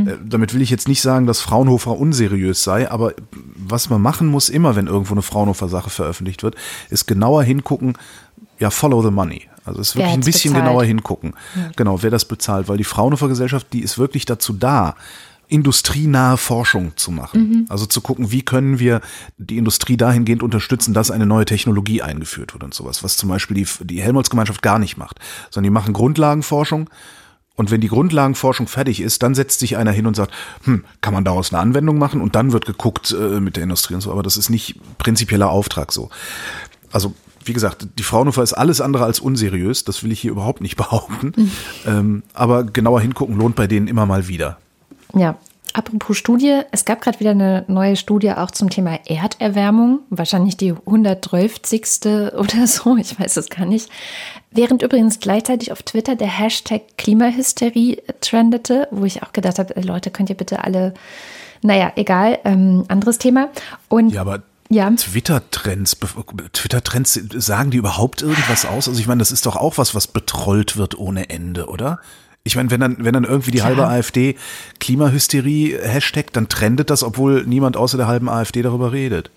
[0.09, 3.15] Äh, damit will ich jetzt nicht sagen, dass Fraunhofer unseriös sei, aber
[3.55, 6.57] was man machen muss, immer wenn irgendwo eine Fraunhofer-Sache veröffentlicht wird,
[6.89, 7.97] ist genauer hingucken,
[8.59, 9.43] ja, follow the money.
[9.65, 10.67] Also es wirklich ein bisschen bezahlt?
[10.67, 11.35] genauer hingucken.
[11.77, 14.97] Genau, wer das bezahlt, weil die Fraunhofer Gesellschaft, die ist wirklich dazu da,
[15.51, 17.67] industrienahe Forschung zu machen.
[17.69, 19.01] Also zu gucken, wie können wir
[19.37, 23.57] die Industrie dahingehend unterstützen, dass eine neue Technologie eingeführt wird und sowas, was zum Beispiel
[23.57, 25.19] die, die Helmholtz-Gemeinschaft gar nicht macht,
[25.51, 26.89] sondern die machen Grundlagenforschung
[27.61, 30.33] und wenn die Grundlagenforschung fertig ist, dann setzt sich einer hin und sagt,
[30.65, 33.93] hm, kann man daraus eine Anwendung machen und dann wird geguckt äh, mit der Industrie
[33.93, 36.09] und so, aber das ist nicht prinzipieller Auftrag so.
[36.91, 37.13] Also
[37.45, 40.77] wie gesagt, die Fraunhofer ist alles andere als unseriös, das will ich hier überhaupt nicht
[40.79, 41.53] behaupten.
[41.87, 44.57] Ähm, aber genauer hingucken lohnt bei denen immer mal wieder.
[45.15, 45.37] Ja.
[45.73, 50.73] Apropos Studie, es gab gerade wieder eine neue Studie auch zum Thema Erderwärmung, wahrscheinlich die
[50.73, 51.61] 112.
[52.37, 53.89] oder so, ich weiß es gar nicht.
[54.51, 60.11] Während übrigens gleichzeitig auf Twitter der Hashtag Klimahysterie trendete, wo ich auch gedacht habe, Leute,
[60.11, 60.93] könnt ihr bitte alle,
[61.63, 63.49] naja, egal, ähm, anderes Thema.
[63.89, 64.91] Und ja, aber ja.
[64.91, 65.99] Twitter-Trends,
[66.53, 68.89] Twitter-Trends, sagen die überhaupt irgendwas aus?
[68.89, 72.01] Also ich meine, das ist doch auch was, was betrollt wird ohne Ende, oder?
[72.43, 73.65] Ich meine, wenn dann, wenn dann irgendwie die ja.
[73.65, 74.37] halbe AfD
[74.79, 79.31] Klimahysterie Hashtag, dann trendet das, obwohl niemand außer der halben AfD darüber redet.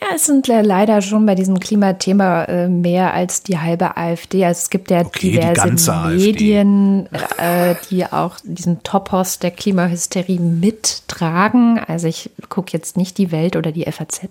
[0.00, 4.44] Ja, es sind leider schon bei diesem Klimathema äh, mehr als die halbe AfD.
[4.44, 10.40] Also es gibt ja okay, diverse die Medien, äh, die auch diesen Topos der Klimahysterie
[10.40, 11.78] mittragen.
[11.78, 14.22] Also ich gucke jetzt nicht die Welt oder die FAZ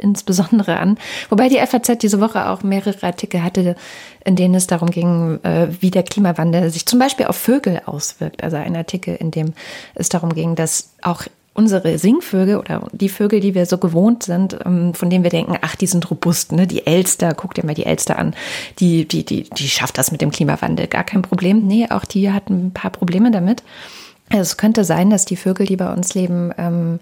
[0.00, 0.98] insbesondere an.
[1.28, 3.76] Wobei die FAZ diese Woche auch mehrere Artikel hatte,
[4.24, 8.42] in denen es darum ging, äh, wie der Klimawandel sich zum Beispiel auf Vögel auswirkt.
[8.42, 9.52] Also ein Artikel, in dem
[9.94, 14.56] es darum ging, dass auch unsere Singvögel oder die Vögel, die wir so gewohnt sind,
[14.64, 16.66] ähm, von denen wir denken, ach, die sind robust, ne?
[16.66, 18.34] Die Elster, guck dir mal die Elster an,
[18.78, 21.66] die, die, die, die schafft das mit dem Klimawandel, gar kein Problem.
[21.66, 23.62] Nee, auch die hatten ein paar Probleme damit.
[24.30, 27.00] Also es könnte sein, dass die Vögel, die bei uns leben, ähm,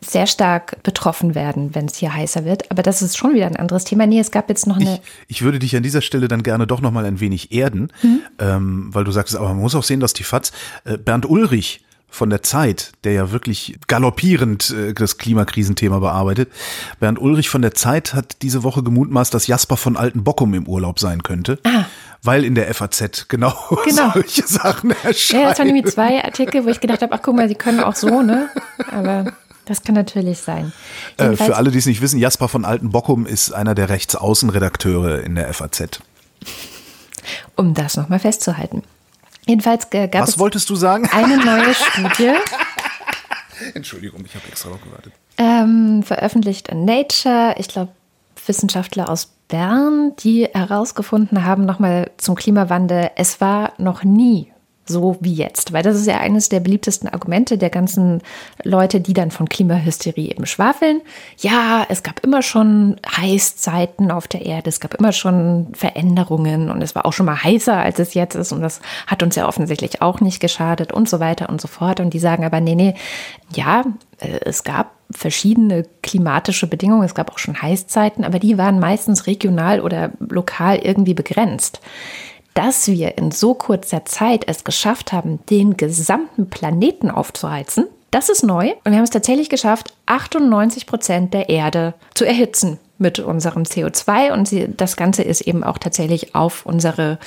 [0.00, 2.70] sehr stark betroffen werden, wenn es hier heißer wird.
[2.70, 4.06] Aber das ist schon wieder ein anderes Thema.
[4.06, 4.94] Nee, es gab jetzt noch eine.
[5.26, 7.92] Ich, ich würde dich an dieser Stelle dann gerne doch noch mal ein wenig erden,
[8.02, 8.20] mhm.
[8.38, 10.52] ähm, weil du sagst, aber man muss auch sehen, dass die FAZ,
[10.84, 16.50] äh, Bernd Ulrich, von der Zeit, der ja wirklich galoppierend äh, das Klimakrisenthema bearbeitet.
[17.00, 20.98] Bernd Ulrich von der Zeit hat diese Woche gemutmaßt, dass Jasper von Altenbockum im Urlaub
[20.98, 21.58] sein könnte.
[21.64, 21.84] Ah.
[22.22, 23.52] Weil in der FAZ genau,
[23.84, 24.10] genau.
[24.12, 25.42] solche Sachen erscheinen.
[25.42, 27.80] Ja, das waren nämlich zwei Artikel, wo ich gedacht habe, ach guck mal, sie können
[27.80, 28.48] auch so, ne?
[28.90, 29.32] Aber
[29.68, 30.72] das kann natürlich sein.
[31.16, 35.34] Äh, für alle, die es nicht wissen, Jasper von Altenbockum ist einer der Rechtsaußenredakteure in
[35.34, 36.00] der FAZ.
[37.56, 38.82] Um das nochmal festzuhalten.
[39.46, 41.08] Jedenfalls gab Was es wolltest du sagen?
[41.12, 42.32] eine neue Studie.
[43.74, 45.12] Entschuldigung, ich habe extra noch gewartet.
[45.36, 47.92] Ähm, veröffentlicht in Nature, ich glaube,
[48.46, 54.52] Wissenschaftler aus Bern, die herausgefunden haben, nochmal zum Klimawandel, es war noch nie
[54.88, 55.72] so wie jetzt.
[55.72, 58.22] Weil das ist ja eines der beliebtesten Argumente der ganzen
[58.64, 61.00] Leute, die dann von Klimahysterie eben schwafeln.
[61.38, 66.82] Ja, es gab immer schon Heißzeiten auf der Erde, es gab immer schon Veränderungen und
[66.82, 69.46] es war auch schon mal heißer, als es jetzt ist und das hat uns ja
[69.46, 72.00] offensichtlich auch nicht geschadet und so weiter und so fort.
[72.00, 72.94] Und die sagen aber, nee, nee,
[73.54, 73.84] ja,
[74.18, 79.26] äh, es gab verschiedene klimatische Bedingungen, es gab auch schon Heißzeiten, aber die waren meistens
[79.26, 81.80] regional oder lokal irgendwie begrenzt
[82.54, 88.42] dass wir in so kurzer Zeit es geschafft haben, den gesamten Planeten aufzuheizen, das ist
[88.42, 88.72] neu.
[88.84, 94.32] Und wir haben es tatsächlich geschafft, 98 Prozent der Erde zu erhitzen mit unserem CO2.
[94.32, 97.18] Und das Ganze ist eben auch tatsächlich auf unsere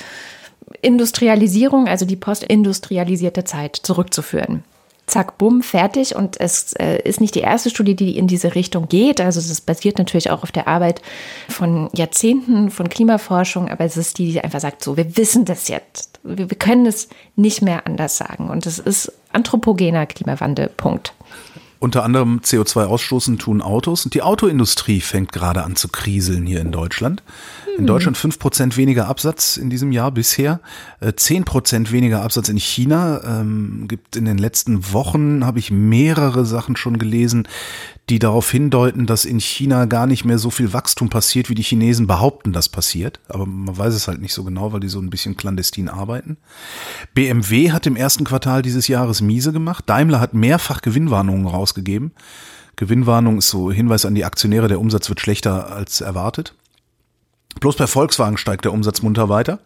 [0.80, 4.64] Industrialisierung, also die postindustrialisierte Zeit zurückzuführen
[5.12, 6.16] zack, bumm, fertig.
[6.16, 9.20] Und es äh, ist nicht die erste Studie, die in diese Richtung geht.
[9.20, 11.02] Also es basiert natürlich auch auf der Arbeit
[11.48, 15.68] von Jahrzehnten von Klimaforschung, aber es ist die, die einfach sagt, so, wir wissen das
[15.68, 16.18] jetzt.
[16.22, 18.48] Wir, wir können es nicht mehr anders sagen.
[18.48, 21.12] Und es ist anthropogener Klimawandel, Punkt.
[21.78, 26.60] Unter anderem CO2 ausstoßen tun Autos und die Autoindustrie fängt gerade an zu kriseln hier
[26.60, 27.22] in Deutschland.
[27.78, 30.60] In Deutschland 5% weniger Absatz in diesem Jahr bisher,
[31.00, 33.22] 10% äh, weniger Absatz in China.
[33.24, 37.48] Ähm, gibt in den letzten Wochen, habe ich mehrere Sachen schon gelesen,
[38.10, 41.62] die darauf hindeuten, dass in China gar nicht mehr so viel Wachstum passiert, wie die
[41.62, 43.20] Chinesen behaupten, das passiert.
[43.28, 46.36] Aber man weiß es halt nicht so genau, weil die so ein bisschen clandestin arbeiten.
[47.14, 49.84] BMW hat im ersten Quartal dieses Jahres miese gemacht.
[49.86, 52.12] Daimler hat mehrfach Gewinnwarnungen rausgegeben.
[52.76, 56.54] Gewinnwarnung ist so Hinweis an die Aktionäre, der Umsatz wird schlechter als erwartet.
[57.60, 59.60] Bloß bei Volkswagen steigt der Umsatz munter weiter.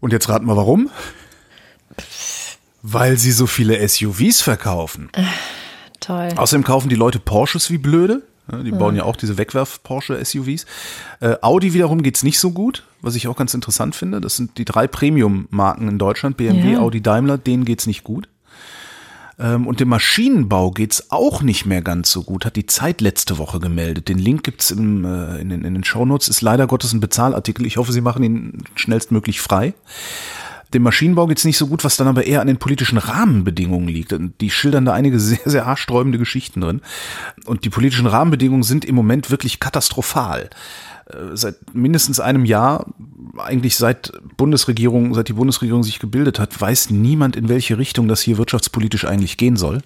[0.00, 0.90] Und jetzt raten wir warum?
[2.82, 5.10] Weil sie so viele SUVs verkaufen.
[5.12, 5.24] Äh,
[6.00, 6.28] toll.
[6.36, 8.22] Außerdem kaufen die Leute Porsches wie blöde.
[8.64, 10.66] Die bauen ja auch diese Wegwerf-Porsche-SUVs.
[11.20, 14.20] Äh, Audi wiederum geht's nicht so gut, was ich auch ganz interessant finde.
[14.20, 16.80] Das sind die drei Premium-Marken in Deutschland, BMW, ja.
[16.80, 18.28] Audi, Daimler, denen geht's nicht gut.
[19.40, 23.38] Ähm, und dem Maschinenbau geht's auch nicht mehr ganz so gut, hat die Zeit letzte
[23.38, 24.08] Woche gemeldet.
[24.08, 27.64] Den Link gibt's im, äh, in, den, in den Shownotes, ist leider Gottes ein Bezahlartikel.
[27.66, 29.72] Ich hoffe, Sie machen ihn schnellstmöglich frei.
[30.72, 34.14] Dem Maschinenbau geht's nicht so gut, was dann aber eher an den politischen Rahmenbedingungen liegt.
[34.40, 36.80] Die schildern da einige sehr, sehr haarsträubende Geschichten drin.
[37.46, 40.50] Und die politischen Rahmenbedingungen sind im Moment wirklich katastrophal.
[41.06, 42.86] Äh, seit mindestens einem Jahr,
[43.38, 48.20] eigentlich seit Bundesregierung, seit die Bundesregierung sich gebildet hat, weiß niemand, in welche Richtung das
[48.20, 49.82] hier wirtschaftspolitisch eigentlich gehen soll.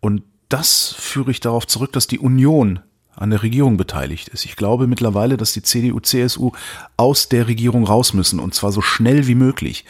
[0.00, 2.80] Und das führe ich darauf zurück, dass die Union
[3.20, 4.44] an der Regierung beteiligt ist.
[4.44, 6.52] Ich glaube mittlerweile, dass die CDU, CSU
[6.96, 9.84] aus der Regierung raus müssen und zwar so schnell wie möglich,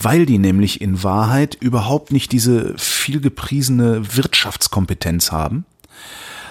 [0.00, 5.66] weil die nämlich in Wahrheit überhaupt nicht diese viel gepriesene Wirtschaftskompetenz haben,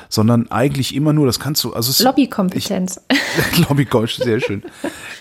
[0.10, 3.00] sondern eigentlich immer nur, das kannst du, also es, Lobbykompetenz.
[3.70, 4.64] Lobbykompetenz, sehr schön.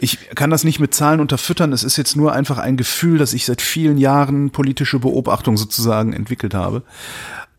[0.00, 3.32] Ich kann das nicht mit Zahlen unterfüttern, es ist jetzt nur einfach ein Gefühl, dass
[3.32, 6.82] ich seit vielen Jahren politische Beobachtung sozusagen entwickelt habe.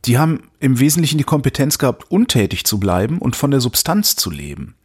[0.06, 4.32] Die haben im Wesentlichen die Kompetenz gehabt, untätig zu bleiben und von der Substanz zu
[4.32, 4.76] leben.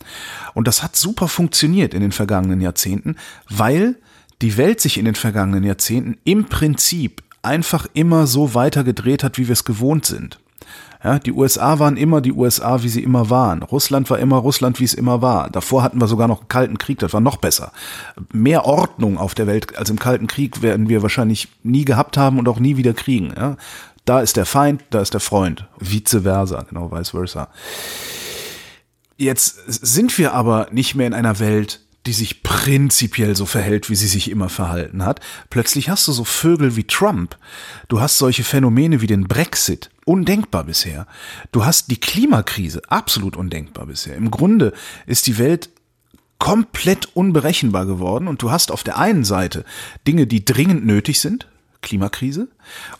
[0.54, 3.16] Und das hat super funktioniert in den vergangenen Jahrzehnten,
[3.48, 3.96] weil
[4.42, 9.48] die Welt sich in den vergangenen Jahrzehnten im Prinzip einfach immer so weitergedreht hat, wie
[9.48, 10.38] wir es gewohnt sind.
[11.04, 13.62] Ja, die USA waren immer die USA, wie sie immer waren.
[13.62, 15.50] Russland war immer Russland, wie es immer war.
[15.50, 17.70] Davor hatten wir sogar noch einen Kalten Krieg, das war noch besser.
[18.32, 22.38] Mehr Ordnung auf der Welt als im Kalten Krieg werden wir wahrscheinlich nie gehabt haben
[22.38, 23.32] und auch nie wieder kriegen.
[23.36, 23.56] Ja.
[24.06, 25.66] Da ist der Feind, da ist der Freund.
[25.78, 27.50] Vice versa, genau, vice versa.
[29.18, 33.96] Jetzt sind wir aber nicht mehr in einer Welt, die sich prinzipiell so verhält, wie
[33.96, 35.20] sie sich immer verhalten hat.
[35.50, 37.36] Plötzlich hast du so Vögel wie Trump.
[37.88, 39.90] Du hast solche Phänomene wie den Brexit.
[40.04, 41.08] Undenkbar bisher.
[41.50, 42.82] Du hast die Klimakrise.
[42.88, 44.14] Absolut undenkbar bisher.
[44.14, 44.72] Im Grunde
[45.06, 45.70] ist die Welt
[46.38, 49.64] komplett unberechenbar geworden und du hast auf der einen Seite
[50.06, 51.48] Dinge, die dringend nötig sind.
[51.82, 52.48] Klimakrise.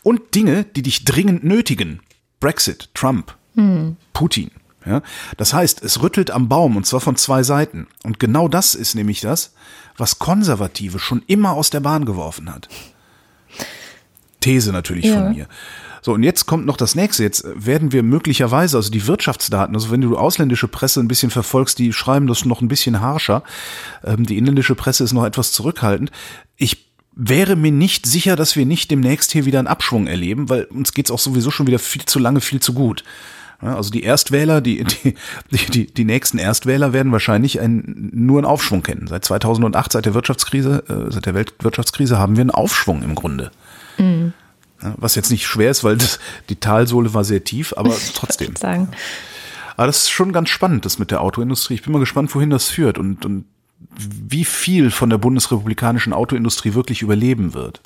[0.02, 2.00] Und Dinge, die dich dringend nötigen.
[2.40, 3.96] Brexit, Trump, hm.
[4.12, 4.50] Putin.
[4.84, 5.02] Ja,
[5.36, 7.88] das heißt, es rüttelt am Baum und zwar von zwei Seiten.
[8.04, 9.52] Und genau das ist nämlich das,
[9.96, 12.68] was Konservative schon immer aus der Bahn geworfen hat.
[14.40, 15.14] These natürlich ja.
[15.14, 15.48] von mir.
[16.02, 17.24] So, und jetzt kommt noch das nächste.
[17.24, 21.80] Jetzt werden wir möglicherweise, also die Wirtschaftsdaten, also wenn du ausländische Presse ein bisschen verfolgst,
[21.80, 23.42] die schreiben das noch ein bisschen harscher.
[24.04, 26.12] Ähm, die inländische Presse ist noch etwas zurückhaltend.
[26.56, 26.86] Ich
[27.16, 30.92] wäre mir nicht sicher, dass wir nicht demnächst hier wieder einen Abschwung erleben, weil uns
[30.92, 33.02] geht's auch sowieso schon wieder viel zu lange, viel zu gut.
[33.59, 35.14] Also die Erstwähler, die, die,
[35.72, 39.07] die, die nächsten Erstwähler werden wahrscheinlich ein, nur einen Aufschwung kennen.
[39.07, 43.50] Seit 2008, seit der Wirtschaftskrise, äh, seit der Weltwirtschaftskrise haben wir einen Aufschwung im Grunde.
[43.96, 44.35] Mhm.
[44.79, 48.52] Was jetzt nicht schwer ist, weil das, die Talsohle war sehr tief, aber trotzdem.
[48.52, 48.90] Ich sagen.
[49.79, 51.74] Aber das ist schon ganz spannend, das mit der Autoindustrie.
[51.74, 53.46] Ich bin mal gespannt, wohin das führt und, und
[53.98, 57.80] wie viel von der bundesrepublikanischen Autoindustrie wirklich überleben wird.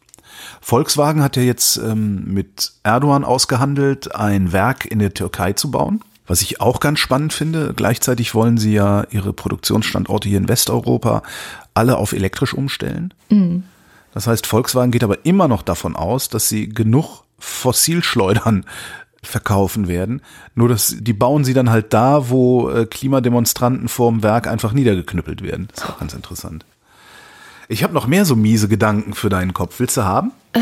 [0.60, 6.00] Volkswagen hat ja jetzt ähm, mit Erdogan ausgehandelt, ein Werk in der Türkei zu bauen.
[6.26, 11.22] Was ich auch ganz spannend finde, gleichzeitig wollen sie ja ihre Produktionsstandorte hier in Westeuropa
[11.74, 13.12] alle auf elektrisch umstellen.
[13.30, 13.64] Mhm.
[14.14, 18.64] Das heißt, Volkswagen geht aber immer noch davon aus, dass sie genug Fossilschleudern
[19.22, 20.22] verkaufen werden.
[20.54, 25.42] Nur dass die bauen sie dann halt da, wo äh, Klimademonstranten vorm Werk einfach niedergeknüppelt
[25.42, 25.68] werden.
[25.74, 26.64] Das ist auch ganz interessant.
[27.68, 29.78] Ich habe noch mehr so miese Gedanken für deinen Kopf.
[29.78, 30.32] Willst du haben?
[30.54, 30.60] Äh,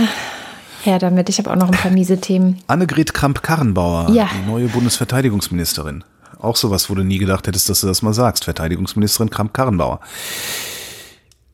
[0.84, 1.28] ja, damit.
[1.28, 2.58] Ich habe auch noch ein paar miese Themen.
[2.66, 4.28] Annegret Kramp-Karrenbauer, ja.
[4.34, 6.04] die neue Bundesverteidigungsministerin.
[6.38, 8.44] Auch sowas, wo du nie gedacht hättest, dass du das mal sagst.
[8.44, 10.00] Verteidigungsministerin Kramp-Karrenbauer.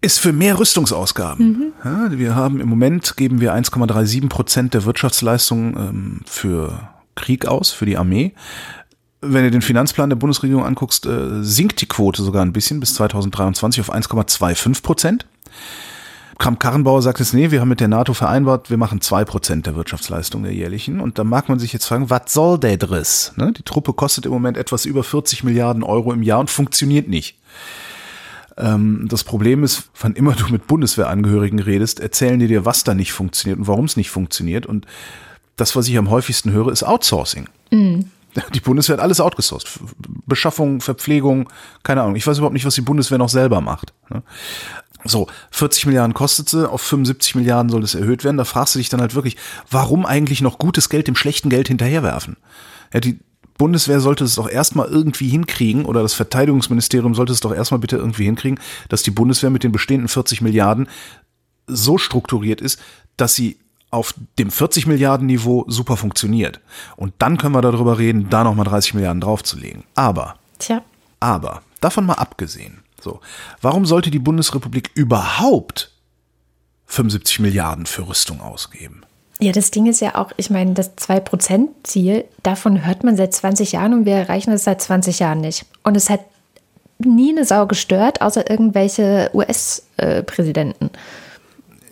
[0.00, 1.46] Ist für mehr Rüstungsausgaben.
[1.46, 1.72] Mhm.
[1.82, 7.70] Ja, wir haben im Moment, geben wir 1,37 Prozent der Wirtschaftsleistung ähm, für Krieg aus,
[7.70, 8.34] für die Armee
[9.26, 12.94] wenn du den Finanzplan der Bundesregierung anguckst, äh, sinkt die Quote sogar ein bisschen bis
[12.94, 15.26] 2023 auf 1,25 Prozent.
[16.38, 19.76] Kramp-Karrenbauer sagt jetzt, nee, wir haben mit der NATO vereinbart, wir machen zwei Prozent der
[19.76, 21.00] Wirtschaftsleistung der jährlichen.
[21.00, 23.32] Und da mag man sich jetzt fragen, was soll der Driss?
[23.36, 23.52] Ne?
[23.52, 27.38] Die Truppe kostet im Moment etwas über 40 Milliarden Euro im Jahr und funktioniert nicht.
[28.56, 32.94] Ähm, das Problem ist, wann immer du mit Bundeswehrangehörigen redest, erzählen die dir, was da
[32.94, 34.66] nicht funktioniert und warum es nicht funktioniert.
[34.66, 34.86] Und
[35.56, 37.48] das, was ich am häufigsten höre, ist Outsourcing.
[37.70, 38.10] Mhm.
[38.52, 39.78] Die Bundeswehr hat alles outgesourced.
[40.26, 41.48] Beschaffung, Verpflegung,
[41.84, 42.16] keine Ahnung.
[42.16, 43.92] Ich weiß überhaupt nicht, was die Bundeswehr noch selber macht.
[44.10, 44.22] Ne?
[45.04, 48.38] So, 40 Milliarden kostet sie, auf 75 Milliarden soll es erhöht werden.
[48.38, 49.36] Da fragst du dich dann halt wirklich,
[49.70, 52.36] warum eigentlich noch gutes Geld dem schlechten Geld hinterherwerfen?
[52.92, 53.20] Ja, die
[53.56, 57.96] Bundeswehr sollte es doch erstmal irgendwie hinkriegen, oder das Verteidigungsministerium sollte es doch erstmal bitte
[57.96, 60.88] irgendwie hinkriegen, dass die Bundeswehr mit den bestehenden 40 Milliarden
[61.66, 62.80] so strukturiert ist,
[63.16, 63.58] dass sie
[63.94, 66.60] auf dem 40 Milliarden Niveau super funktioniert.
[66.96, 69.84] Und dann können wir darüber reden, da nochmal 30 Milliarden draufzulegen.
[69.94, 70.82] Aber, Tja.
[71.20, 73.20] aber, davon mal abgesehen, so,
[73.62, 75.92] warum sollte die Bundesrepublik überhaupt
[76.86, 79.02] 75 Milliarden für Rüstung ausgeben?
[79.40, 83.72] Ja, das Ding ist ja auch, ich meine, das 2%-Ziel, davon hört man seit 20
[83.72, 85.66] Jahren und wir erreichen es seit 20 Jahren nicht.
[85.82, 86.20] Und es hat
[86.98, 90.86] nie eine Sau gestört, außer irgendwelche US-Präsidenten.
[90.86, 90.98] Äh,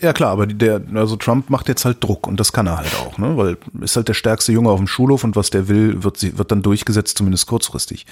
[0.03, 2.95] ja klar, aber der, also Trump macht jetzt halt Druck und das kann er halt
[2.97, 3.37] auch, ne?
[3.37, 6.51] Weil ist halt der stärkste Junge auf dem Schulhof und was der will, wird, wird
[6.51, 8.05] dann durchgesetzt, zumindest kurzfristig.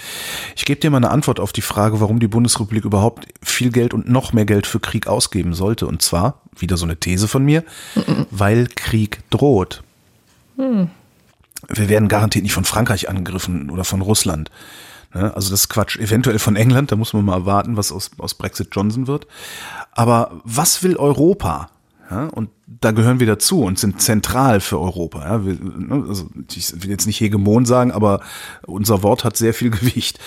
[0.57, 3.93] Ich gebe dir mal eine Antwort auf die Frage, warum die Bundesrepublik überhaupt viel Geld
[3.93, 5.86] und noch mehr Geld für Krieg ausgeben sollte.
[5.86, 7.64] Und zwar, wieder so eine These von mir,
[8.30, 9.82] weil Krieg droht.
[10.57, 10.91] Hm.
[11.68, 14.51] Wir werden garantiert nicht von Frankreich angegriffen oder von Russland.
[15.14, 15.34] Ne?
[15.34, 15.97] Also das ist Quatsch.
[15.97, 19.26] Eventuell von England, da muss man mal warten, was aus, aus Brexit Johnson wird.
[19.93, 21.68] Aber was will Europa?
[22.11, 25.24] Ja, und da gehören wir dazu und sind zentral für Europa.
[25.24, 28.20] Ja, wir, ne, also ich will jetzt nicht Hegemon sagen, aber
[28.66, 30.18] unser Wort hat sehr viel Gewicht.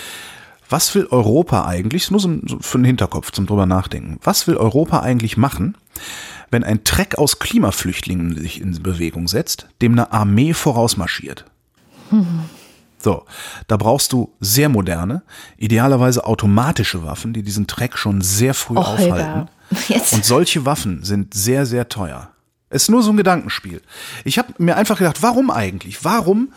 [0.70, 2.30] Was will Europa eigentlich, nur so
[2.62, 5.76] für den Hinterkopf zum drüber nachdenken, was will Europa eigentlich machen,
[6.52, 11.46] wenn ein Treck aus Klimaflüchtlingen sich in Bewegung setzt, dem eine Armee vorausmarschiert?
[12.10, 12.46] Hm.
[12.98, 13.26] So,
[13.68, 15.24] da brauchst du sehr moderne,
[15.58, 19.50] idealerweise automatische Waffen, die diesen Treck schon sehr früh Och, aufhalten.
[19.88, 20.14] Jetzt.
[20.14, 22.30] Und solche Waffen sind sehr, sehr teuer.
[22.70, 23.82] Es ist nur so ein Gedankenspiel.
[24.24, 26.04] Ich habe mir einfach gedacht, warum eigentlich?
[26.04, 26.52] Warum,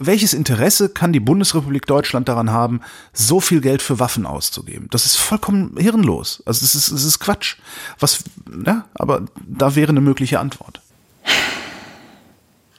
[0.00, 2.80] welches Interesse kann die Bundesrepublik Deutschland daran haben,
[3.12, 4.88] so viel Geld für Waffen auszugeben?
[4.90, 6.42] Das ist vollkommen hirnlos.
[6.44, 7.56] Also es ist, es ist Quatsch.
[7.98, 8.24] Was,
[8.66, 10.80] ja, aber da wäre eine mögliche Antwort.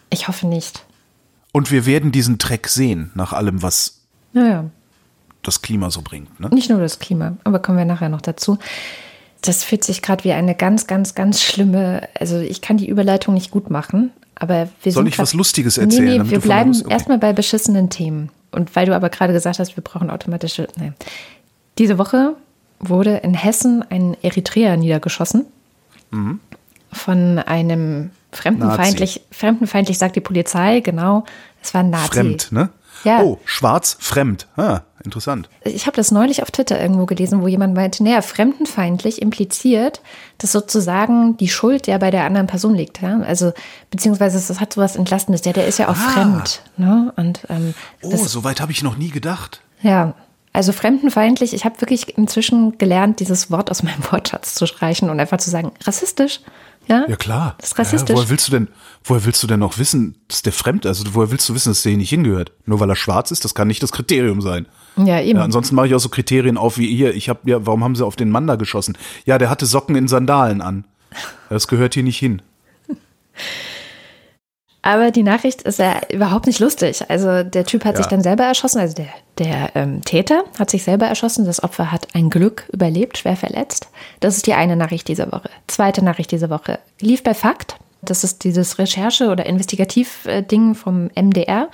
[0.09, 0.83] Ich hoffe nicht.
[1.53, 4.01] Und wir werden diesen Dreck sehen, nach allem, was
[4.33, 4.65] naja.
[5.43, 6.39] das Klima so bringt.
[6.39, 6.49] Ne?
[6.49, 8.57] Nicht nur das Klima, aber kommen wir nachher noch dazu.
[9.41, 13.33] Das fühlt sich gerade wie eine ganz, ganz, ganz schlimme, also ich kann die Überleitung
[13.33, 16.05] nicht gut machen, aber wir Soll ich was Lustiges erzählen?
[16.05, 16.91] Nee, nee, wir bleiben okay.
[16.91, 18.29] erstmal bei beschissenen Themen.
[18.51, 20.67] Und weil du aber gerade gesagt hast, wir brauchen automatische.
[20.77, 20.93] Nein.
[21.77, 22.35] Diese Woche
[22.79, 25.45] wurde in Hessen ein Eritreer niedergeschossen.
[26.11, 26.39] Mhm.
[26.91, 29.27] Von einem Fremdenfeindlich, Nazi.
[29.31, 31.25] fremdenfeindlich sagt die Polizei, genau.
[31.61, 32.07] Es war ein Nazi.
[32.07, 32.69] Fremd, ne?
[33.03, 33.21] Ja.
[33.21, 34.47] Oh, schwarz, fremd.
[34.55, 35.49] Ah, interessant.
[35.63, 40.01] Ich habe das neulich auf Twitter irgendwo gelesen, wo jemand meinte, naja, fremdenfeindlich impliziert,
[40.37, 43.01] dass sozusagen die Schuld ja bei der anderen Person liegt.
[43.01, 43.19] Ja?
[43.21, 43.53] Also,
[43.89, 45.41] beziehungsweise es hat sowas Entlastendes.
[45.41, 46.09] Der, der ist ja auch ah.
[46.13, 46.61] fremd.
[46.77, 47.13] Ne?
[47.15, 49.61] Und, ähm, oh, so weit habe ich noch nie gedacht.
[49.81, 50.13] Ja,
[50.53, 55.19] also fremdenfeindlich, ich habe wirklich inzwischen gelernt, dieses Wort aus meinem Wortschatz zu streichen und
[55.19, 56.41] einfach zu sagen, rassistisch.
[56.87, 57.55] Ja, ja klar.
[57.59, 58.09] Das ist rassistisch.
[58.09, 58.67] Ja, woher willst du denn,
[59.03, 60.99] woher willst du denn noch wissen, dass der fremd ist?
[60.99, 62.51] Also woher willst du wissen, dass der hier nicht hingehört?
[62.65, 64.67] Nur weil er schwarz ist, das kann nicht das Kriterium sein.
[64.97, 65.37] Ja, eben.
[65.37, 67.13] Ja, ansonsten mache ich auch so Kriterien auf wie hier.
[67.13, 68.97] Ich habe ja, warum haben sie auf den Mann da geschossen?
[69.25, 70.85] Ja, der hatte Socken in Sandalen an.
[71.49, 72.41] Das gehört hier nicht hin.
[74.83, 77.03] Aber die Nachricht ist ja überhaupt nicht lustig.
[77.07, 77.97] Also der Typ hat ja.
[77.97, 81.45] sich dann selber erschossen, also der, der ähm, Täter hat sich selber erschossen.
[81.45, 83.89] Das Opfer hat ein Glück überlebt, schwer verletzt.
[84.21, 85.49] Das ist die eine Nachricht dieser Woche.
[85.67, 87.75] Zweite Nachricht dieser Woche lief bei Fakt.
[88.01, 91.69] Das ist dieses Recherche- oder Investigativ-Ding vom MDR.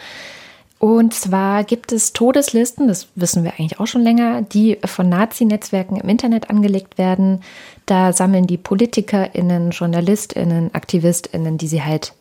[0.80, 5.96] Und zwar gibt es Todeslisten, das wissen wir eigentlich auch schon länger, die von Nazi-Netzwerken
[5.96, 7.42] im Internet angelegt werden.
[7.88, 12.14] Da sammeln die PolitikerInnen, JournalistInnen, AktivistInnen, die sie halt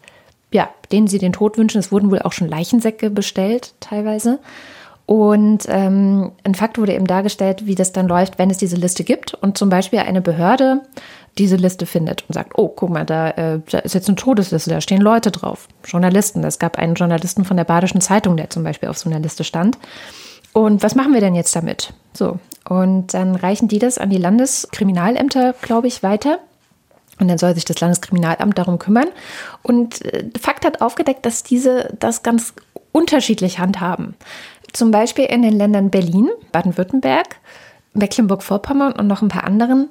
[0.56, 1.78] ja, denen sie den Tod wünschen.
[1.78, 4.38] Es wurden wohl auch schon Leichensäcke bestellt, teilweise.
[5.04, 9.04] Und ähm, ein Fakt wurde eben dargestellt, wie das dann läuft, wenn es diese Liste
[9.04, 10.80] gibt und zum Beispiel eine Behörde
[11.36, 14.70] diese Liste findet und sagt, oh, guck mal, da, äh, da ist jetzt eine Todesliste,
[14.70, 16.42] da stehen Leute drauf, Journalisten.
[16.42, 19.44] Es gab einen Journalisten von der Badischen Zeitung, der zum Beispiel auf so einer Liste
[19.44, 19.78] stand.
[20.54, 21.92] Und was machen wir denn jetzt damit?
[22.14, 26.38] So, und dann reichen die das an die Landeskriminalämter, glaube ich, weiter.
[27.18, 29.08] Und dann soll sich das Landeskriminalamt darum kümmern.
[29.62, 32.52] Und äh, Fakt hat aufgedeckt, dass diese das ganz
[32.92, 34.14] unterschiedlich handhaben.
[34.72, 37.36] Zum Beispiel in den Ländern Berlin, Baden-Württemberg,
[37.94, 39.88] Mecklenburg-Vorpommern und noch ein paar anderen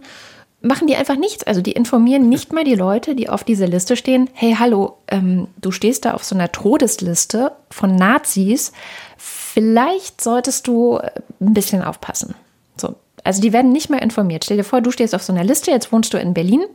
[0.66, 1.44] machen die einfach nichts.
[1.44, 4.30] Also die informieren nicht mal die Leute, die auf dieser Liste stehen.
[4.34, 8.72] Hey, hallo, ähm, du stehst da auf so einer Todesliste von Nazis.
[9.18, 12.36] Vielleicht solltest du ein bisschen aufpassen.
[12.78, 12.96] So.
[13.24, 14.46] Also die werden nicht mal informiert.
[14.46, 16.66] Stell dir vor, du stehst auf so einer Liste, jetzt wohnst du in Berlin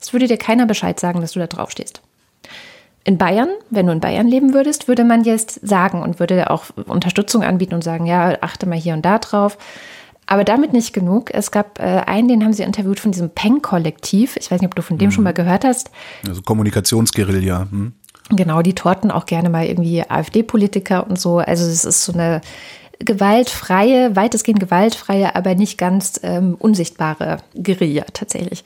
[0.00, 2.00] es würde dir keiner Bescheid sagen, dass du da drauf stehst.
[3.04, 6.64] In Bayern, wenn du in Bayern leben würdest, würde man jetzt sagen und würde auch
[6.86, 9.56] Unterstützung anbieten und sagen, ja, achte mal hier und da drauf.
[10.26, 11.34] Aber damit nicht genug.
[11.34, 14.36] Es gab äh, einen, den haben sie interviewt von diesem Peng-Kollektiv.
[14.36, 15.12] Ich weiß nicht, ob du von dem mhm.
[15.12, 15.90] schon mal gehört hast.
[16.28, 17.66] Also Kommunikationsguerilla.
[17.70, 17.92] Hm.
[18.30, 21.38] Genau, die torten auch gerne mal irgendwie AfD-Politiker und so.
[21.38, 22.42] Also es ist so eine
[23.00, 28.62] gewaltfreie, weitestgehend gewaltfreie, aber nicht ganz ähm, unsichtbare Guerilla tatsächlich.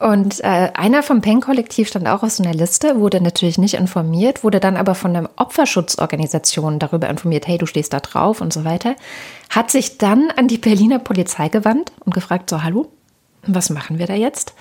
[0.00, 4.42] Und äh, einer vom Peng-Kollektiv stand auch auf so einer Liste, wurde natürlich nicht informiert,
[4.42, 8.64] wurde dann aber von einer Opferschutzorganisation darüber informiert, hey, du stehst da drauf und so
[8.64, 8.96] weiter,
[9.50, 12.90] hat sich dann an die Berliner Polizei gewandt und gefragt, so, hallo,
[13.46, 14.54] was machen wir da jetzt?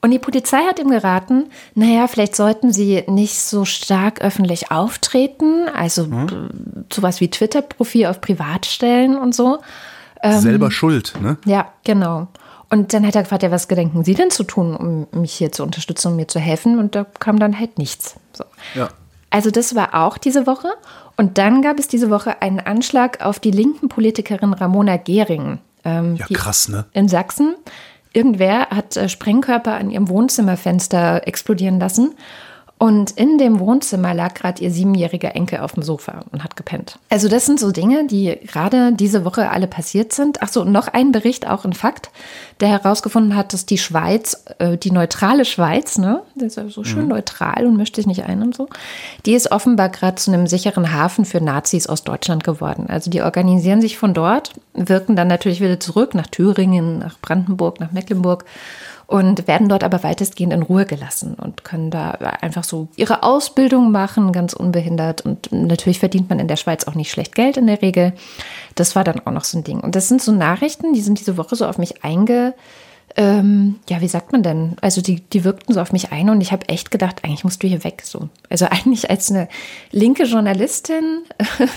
[0.00, 5.68] Und die Polizei hat ihm geraten, naja, vielleicht sollten sie nicht so stark öffentlich auftreten,
[5.74, 6.84] also mhm.
[6.92, 9.58] sowas wie Twitter-Profil auf Privat stellen und so.
[10.22, 11.38] Ähm, Selber schuld, ne?
[11.44, 12.28] Ja, genau.
[12.68, 15.52] Und dann hat er gefragt, ja, was gedenken Sie denn zu tun, um mich hier
[15.52, 16.78] zu unterstützen, um mir zu helfen?
[16.78, 18.16] Und da kam dann halt nichts.
[18.32, 18.44] So.
[18.74, 18.88] Ja.
[19.30, 20.68] Also das war auch diese Woche.
[21.16, 25.58] Und dann gab es diese Woche einen Anschlag auf die linken Politikerin Ramona Gehring.
[25.84, 26.86] Ähm, ja, krass, ne?
[26.92, 27.54] In Sachsen.
[28.16, 32.14] Irgendwer hat äh, Sprengkörper an ihrem Wohnzimmerfenster explodieren lassen.
[32.78, 36.98] Und in dem Wohnzimmer lag gerade ihr siebenjähriger Enkel auf dem Sofa und hat gepennt.
[37.08, 40.42] Also das sind so Dinge, die gerade diese Woche alle passiert sind.
[40.42, 42.10] Ach so, noch ein Bericht, auch ein Fakt,
[42.60, 46.84] der herausgefunden hat, dass die Schweiz, äh, die neutrale Schweiz, ne, das ist ja so
[46.84, 47.08] schön mhm.
[47.08, 48.68] neutral und mischt sich nicht ein und so,
[49.24, 52.86] die ist offenbar gerade zu einem sicheren Hafen für Nazis aus Deutschland geworden.
[52.88, 57.80] Also die organisieren sich von dort, wirken dann natürlich wieder zurück nach Thüringen, nach Brandenburg,
[57.80, 58.44] nach Mecklenburg
[59.06, 63.92] und werden dort aber weitestgehend in Ruhe gelassen und können da einfach so ihre Ausbildung
[63.92, 65.20] machen, ganz unbehindert.
[65.20, 68.12] Und natürlich verdient man in der Schweiz auch nicht schlecht Geld in der Regel.
[68.74, 69.80] Das war dann auch noch so ein Ding.
[69.80, 72.54] Und das sind so Nachrichten, die sind diese Woche so auf mich einge
[73.18, 74.76] ähm, ja, wie sagt man denn?
[74.82, 77.62] Also die, die wirkten so auf mich ein und ich habe echt gedacht, eigentlich musst
[77.62, 78.02] du hier weg.
[78.04, 78.28] So.
[78.50, 79.48] Also eigentlich als eine
[79.90, 81.22] linke Journalistin,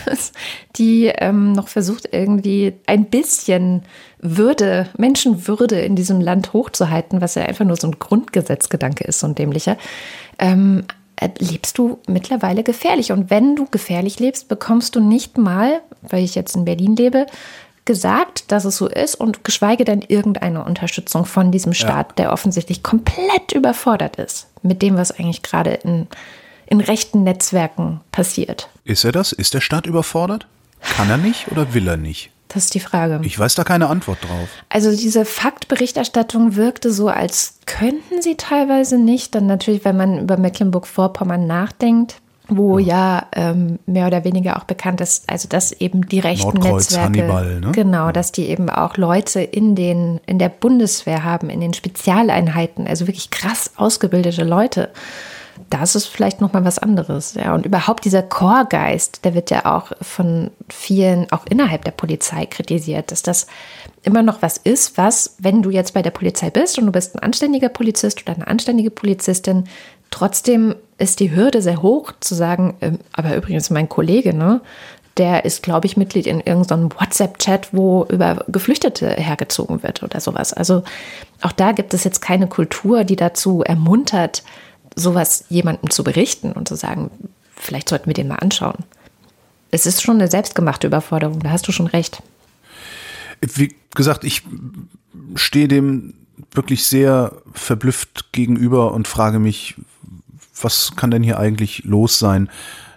[0.76, 3.84] die ähm, noch versucht, irgendwie ein bisschen
[4.20, 9.28] Würde, Menschenwürde in diesem Land hochzuhalten, was ja einfach nur so ein Grundgesetzgedanke ist, so
[9.28, 9.78] ein dämlicher,
[10.40, 10.84] ähm,
[11.16, 13.14] äh, lebst du mittlerweile gefährlich.
[13.14, 17.28] Und wenn du gefährlich lebst, bekommst du nicht mal, weil ich jetzt in Berlin lebe,
[17.90, 22.16] gesagt, dass es so ist und geschweige denn irgendeine Unterstützung von diesem Staat, ja.
[22.18, 26.06] der offensichtlich komplett überfordert ist mit dem, was eigentlich gerade in,
[26.68, 28.70] in rechten Netzwerken passiert.
[28.84, 29.32] Ist er das?
[29.32, 30.46] Ist der Staat überfordert?
[30.82, 32.30] Kann er nicht oder will er nicht?
[32.50, 33.22] Das ist die Frage.
[33.24, 34.50] Ich weiß da keine Antwort drauf.
[34.70, 39.34] Also diese Faktberichterstattung wirkte so, als könnten sie teilweise nicht.
[39.34, 44.64] Dann natürlich, wenn man über Mecklenburg-Vorpommern nachdenkt, wo ja, ja ähm, mehr oder weniger auch
[44.64, 47.72] bekannt ist, also dass eben die rechten Nordkreuz, Netzwerke, Hannibal, ne?
[47.72, 52.88] genau, dass die eben auch Leute in den in der Bundeswehr haben, in den Spezialeinheiten,
[52.88, 54.90] also wirklich krass ausgebildete Leute.
[55.70, 57.54] Das ist vielleicht noch mal was anderes, ja.
[57.54, 63.12] Und überhaupt dieser Chorgeist, der wird ja auch von vielen, auch innerhalb der Polizei kritisiert,
[63.12, 63.46] dass das
[64.04, 67.16] immer noch was ist, was, wenn du jetzt bei der Polizei bist und du bist
[67.16, 69.66] ein anständiger Polizist oder eine anständige Polizistin,
[70.12, 74.62] Trotzdem ist die Hürde sehr hoch zu sagen, ähm, aber übrigens mein Kollege, ne,
[75.18, 80.54] der ist, glaube ich, Mitglied in irgendeinem WhatsApp-Chat, wo über Geflüchtete hergezogen wird oder sowas.
[80.54, 80.84] Also
[81.42, 84.44] auch da gibt es jetzt keine Kultur, die dazu ermuntert,
[84.96, 87.12] sowas jemandem zu berichten und zu sagen,
[87.56, 88.78] vielleicht sollten wir den mal anschauen.
[89.72, 92.24] Es ist schon eine selbstgemachte Überforderung, da hast du schon recht.
[93.42, 94.44] Wie gesagt, ich
[95.36, 96.14] stehe dem
[96.52, 99.76] wirklich sehr verblüfft gegenüber und frage mich,
[100.62, 102.50] was kann denn hier eigentlich los sein,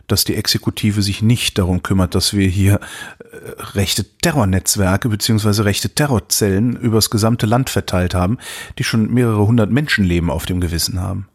[0.06, 2.80] dass die Exekutive sich nicht darum kümmert, dass wir hier
[3.20, 8.38] äh, rechte Terrornetzwerke beziehungsweise rechte Terrorzellen übers gesamte Land verteilt haben,
[8.78, 11.28] die schon mehrere hundert Menschenleben auf dem Gewissen haben.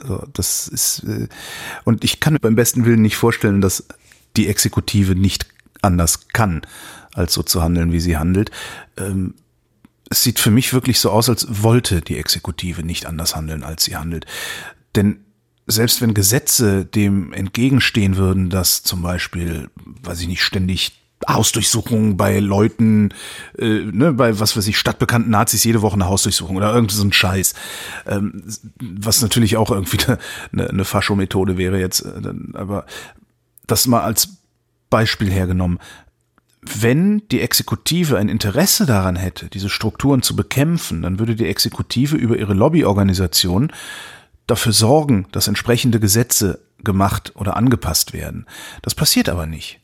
[0.00, 1.28] Also das ist äh,
[1.84, 3.86] und ich kann mir beim besten Willen nicht vorstellen, dass
[4.36, 5.46] die Exekutive nicht
[5.82, 6.62] anders kann,
[7.12, 8.50] als so zu handeln, wie sie handelt.
[8.96, 9.34] Ähm,
[10.10, 13.84] es sieht für mich wirklich so aus, als wollte die Exekutive nicht anders handeln, als
[13.84, 14.26] sie handelt.
[14.94, 15.23] Denn
[15.66, 19.70] selbst wenn Gesetze dem entgegenstehen würden, dass zum Beispiel,
[20.02, 20.92] weiß ich nicht, ständig
[21.26, 23.10] Hausdurchsuchungen bei Leuten,
[23.58, 27.04] äh, ne, bei was weiß ich, stadtbekannten Nazis jede Woche eine Hausdurchsuchung oder irgendwie so
[27.04, 27.54] ein Scheiß.
[28.06, 28.44] Ähm,
[28.80, 29.98] was natürlich auch irgendwie
[30.52, 32.86] eine, eine Fascho-Methode wäre jetzt, äh, aber
[33.66, 34.36] das mal als
[34.90, 35.78] Beispiel hergenommen.
[36.60, 42.16] Wenn die Exekutive ein Interesse daran hätte, diese Strukturen zu bekämpfen, dann würde die Exekutive
[42.16, 43.70] über ihre Lobbyorganisation
[44.46, 48.46] dafür sorgen, dass entsprechende Gesetze gemacht oder angepasst werden.
[48.82, 49.80] Das passiert aber nicht.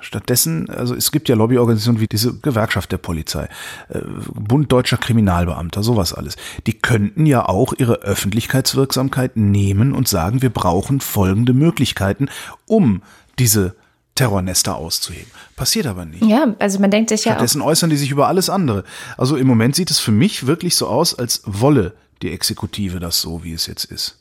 [0.00, 3.48] Stattdessen, also es gibt ja Lobbyorganisationen wie diese Gewerkschaft der Polizei,
[3.88, 4.00] äh,
[4.34, 6.36] Bund deutscher Kriminalbeamter, sowas alles.
[6.66, 12.28] Die könnten ja auch ihre Öffentlichkeitswirksamkeit nehmen und sagen, wir brauchen folgende Möglichkeiten,
[12.66, 13.02] um
[13.38, 13.74] diese
[14.14, 15.30] Terrornester auszuheben.
[15.56, 16.24] Passiert aber nicht.
[16.24, 17.32] Ja, also man denkt sich ja.
[17.32, 18.84] Stattdessen äußern die sich über alles andere.
[19.16, 23.20] Also im Moment sieht es für mich wirklich so aus, als wolle die Exekutive das
[23.20, 24.18] so, wie es jetzt ist.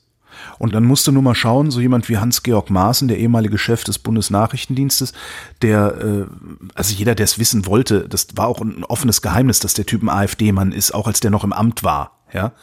[0.58, 3.84] Und dann musst du nur mal schauen, so jemand wie Hans-Georg Maaßen, der ehemalige Chef
[3.84, 5.14] des Bundesnachrichtendienstes,
[5.62, 6.26] der, äh,
[6.74, 10.04] also jeder, der es wissen wollte, das war auch ein offenes Geheimnis, dass der Typ
[10.04, 12.54] ein AfD-Mann ist, auch als der noch im Amt war, ja.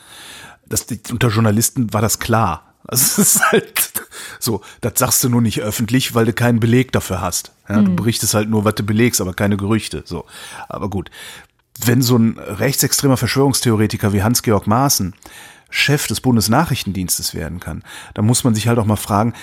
[0.67, 2.75] Das, unter Journalisten war das klar.
[2.87, 3.93] Also es ist halt
[4.39, 7.53] so, das sagst du nur nicht öffentlich, weil du keinen Beleg dafür hast.
[7.69, 7.85] Ja, mhm.
[7.87, 10.03] Du berichtest halt nur, was du belegst, aber keine Gerüchte.
[10.05, 10.27] So,
[10.69, 11.11] aber gut
[11.85, 15.15] wenn so ein rechtsextremer Verschwörungstheoretiker wie Hans-Georg Maaßen
[15.71, 17.83] Chef des Bundesnachrichtendienstes werden kann,
[18.15, 19.35] dann muss man sich halt auch mal fragen,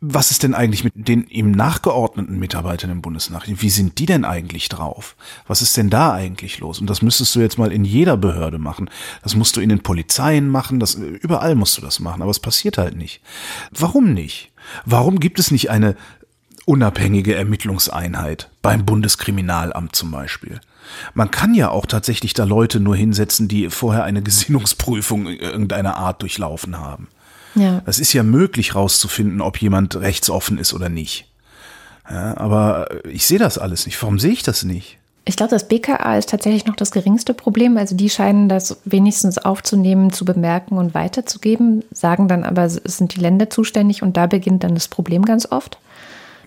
[0.00, 3.62] was ist denn eigentlich mit den ihm nachgeordneten Mitarbeitern im Bundesnachrichten?
[3.62, 5.16] Wie sind die denn eigentlich drauf?
[5.46, 6.80] Was ist denn da eigentlich los?
[6.80, 8.90] Und das müsstest du jetzt mal in jeder Behörde machen.
[9.22, 12.40] Das musst du in den Polizeien machen, das, überall musst du das machen, aber es
[12.40, 13.22] passiert halt nicht.
[13.70, 14.52] Warum nicht?
[14.84, 15.96] Warum gibt es nicht eine
[16.66, 20.60] unabhängige Ermittlungseinheit beim Bundeskriminalamt zum Beispiel?
[21.14, 26.22] Man kann ja auch tatsächlich da Leute nur hinsetzen, die vorher eine Gesinnungsprüfung irgendeiner Art
[26.22, 27.08] durchlaufen haben.
[27.54, 27.82] Ja.
[27.86, 31.26] Es ist ja möglich rauszufinden, ob jemand rechtsoffen ist oder nicht.
[32.08, 34.00] Ja, aber ich sehe das alles nicht.
[34.00, 34.98] Warum sehe ich das nicht?
[35.28, 37.76] Ich glaube, das BKA ist tatsächlich noch das geringste Problem.
[37.76, 43.16] Also die scheinen das wenigstens aufzunehmen, zu bemerken und weiterzugeben, sagen dann aber, es sind
[43.16, 45.78] die Länder zuständig und da beginnt dann das Problem ganz oft.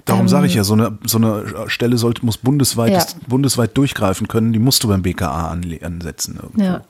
[0.10, 3.06] Darum Ähm, sage ich ja, so eine, so eine Stelle sollte, muss bundesweit, Ja.
[3.28, 4.54] bundesweit durchgreifen können.
[4.54, 6.40] Die musst du beim BKA ansetzen.
[6.42, 6.64] Irgendwo.
[6.64, 6.82] Ja.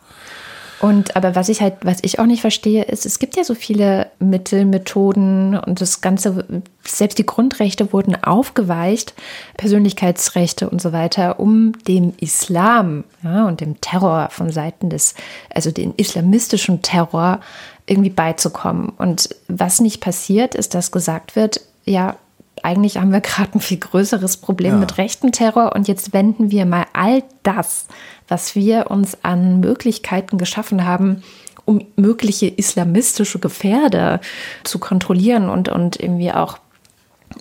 [0.79, 3.53] Und aber was ich halt, was ich auch nicht verstehe, ist, es gibt ja so
[3.53, 6.45] viele Mittel, Methoden und das Ganze,
[6.85, 9.13] selbst die Grundrechte wurden aufgeweicht,
[9.57, 15.15] Persönlichkeitsrechte und so weiter, um dem Islam ja, und dem Terror von Seiten des,
[15.53, 17.41] also den islamistischen Terror
[17.85, 18.89] irgendwie beizukommen.
[18.97, 22.15] Und was nicht passiert, ist, dass gesagt wird, ja,
[22.63, 24.79] eigentlich haben wir gerade ein viel größeres Problem Ja.
[24.79, 27.87] mit rechtem Terror und jetzt wenden wir mal all das,
[28.27, 31.23] was wir uns an Möglichkeiten geschaffen haben,
[31.65, 34.21] um mögliche islamistische Gefährder
[34.63, 36.57] zu kontrollieren und, und irgendwie auch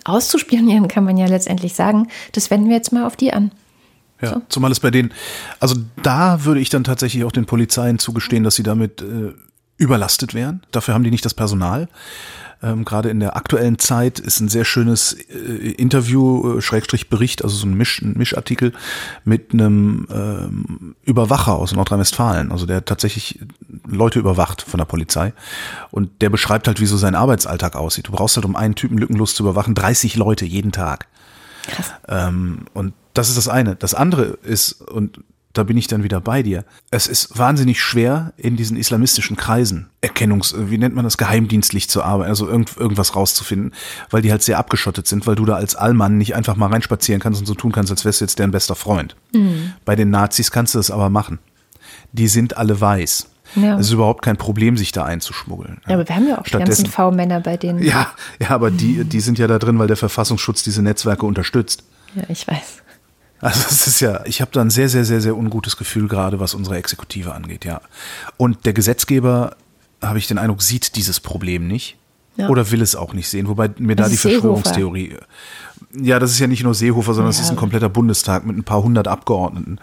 [0.04, 2.08] auszuspionieren, kann man ja letztendlich sagen.
[2.32, 3.50] Das wenden wir jetzt mal auf die an.
[4.20, 5.12] Ja, zumal es bei denen,
[5.60, 9.32] also da würde ich dann tatsächlich auch den Polizeien zugestehen, dass sie damit äh,
[9.76, 10.62] überlastet wären.
[10.72, 11.88] Dafür haben die nicht das Personal.
[12.62, 17.44] Ähm, Gerade in der aktuellen Zeit ist ein sehr schönes äh, Interview, äh, Schrägstrich Bericht,
[17.44, 18.72] also so ein, Misch, ein Mischartikel
[19.24, 23.40] mit einem ähm, Überwacher aus Nordrhein-Westfalen, also der tatsächlich
[23.86, 25.32] Leute überwacht von der Polizei.
[25.90, 28.08] Und der beschreibt halt, wie so sein Arbeitsalltag aussieht.
[28.08, 31.06] Du brauchst halt, um einen Typen lückenlos zu überwachen, 30 Leute jeden Tag.
[32.08, 33.76] Ähm, und das ist das eine.
[33.76, 35.20] Das andere ist, und
[35.52, 39.88] da bin ich dann wieder bei dir, es ist wahnsinnig schwer, in diesen islamistischen Kreisen
[40.02, 43.72] Erkennungs-, wie nennt man das, geheimdienstlich zu arbeiten, also irgend, irgendwas rauszufinden,
[44.10, 47.20] weil die halt sehr abgeschottet sind, weil du da als Allmann nicht einfach mal reinspazieren
[47.20, 49.16] kannst und so tun kannst, als wärst du jetzt deren bester Freund.
[49.84, 51.38] Bei den Nazis kannst du das aber machen.
[52.12, 53.28] Die sind alle weiß.
[53.54, 53.78] Ja.
[53.78, 55.80] Es ist überhaupt kein Problem, sich da einzuschmuggeln.
[55.86, 57.82] Ja, aber wir haben ja auch die ganzen V-Männer bei denen.
[57.82, 61.84] Ja, ja, aber die, die sind ja da drin, weil der Verfassungsschutz diese Netzwerke unterstützt.
[62.14, 62.82] ja ich weiß.
[63.40, 66.40] Also es ist ja, ich habe da ein sehr, sehr, sehr, sehr ungutes Gefühl gerade,
[66.40, 67.80] was unsere Exekutive angeht, ja.
[68.36, 69.56] Und der Gesetzgeber,
[70.02, 71.96] habe ich den Eindruck, sieht dieses Problem nicht.
[72.36, 72.48] Ja.
[72.48, 74.40] Oder will es auch nicht sehen, wobei mir da Das die ist Seehofer.
[74.62, 75.16] Verschwörungstheorie.
[75.92, 77.42] Ja, das ist ja nicht nur Seehofer, sondern es Ja.
[77.44, 79.78] ist ein kompletter Bundestag mit ein paar hundert Abgeordneten.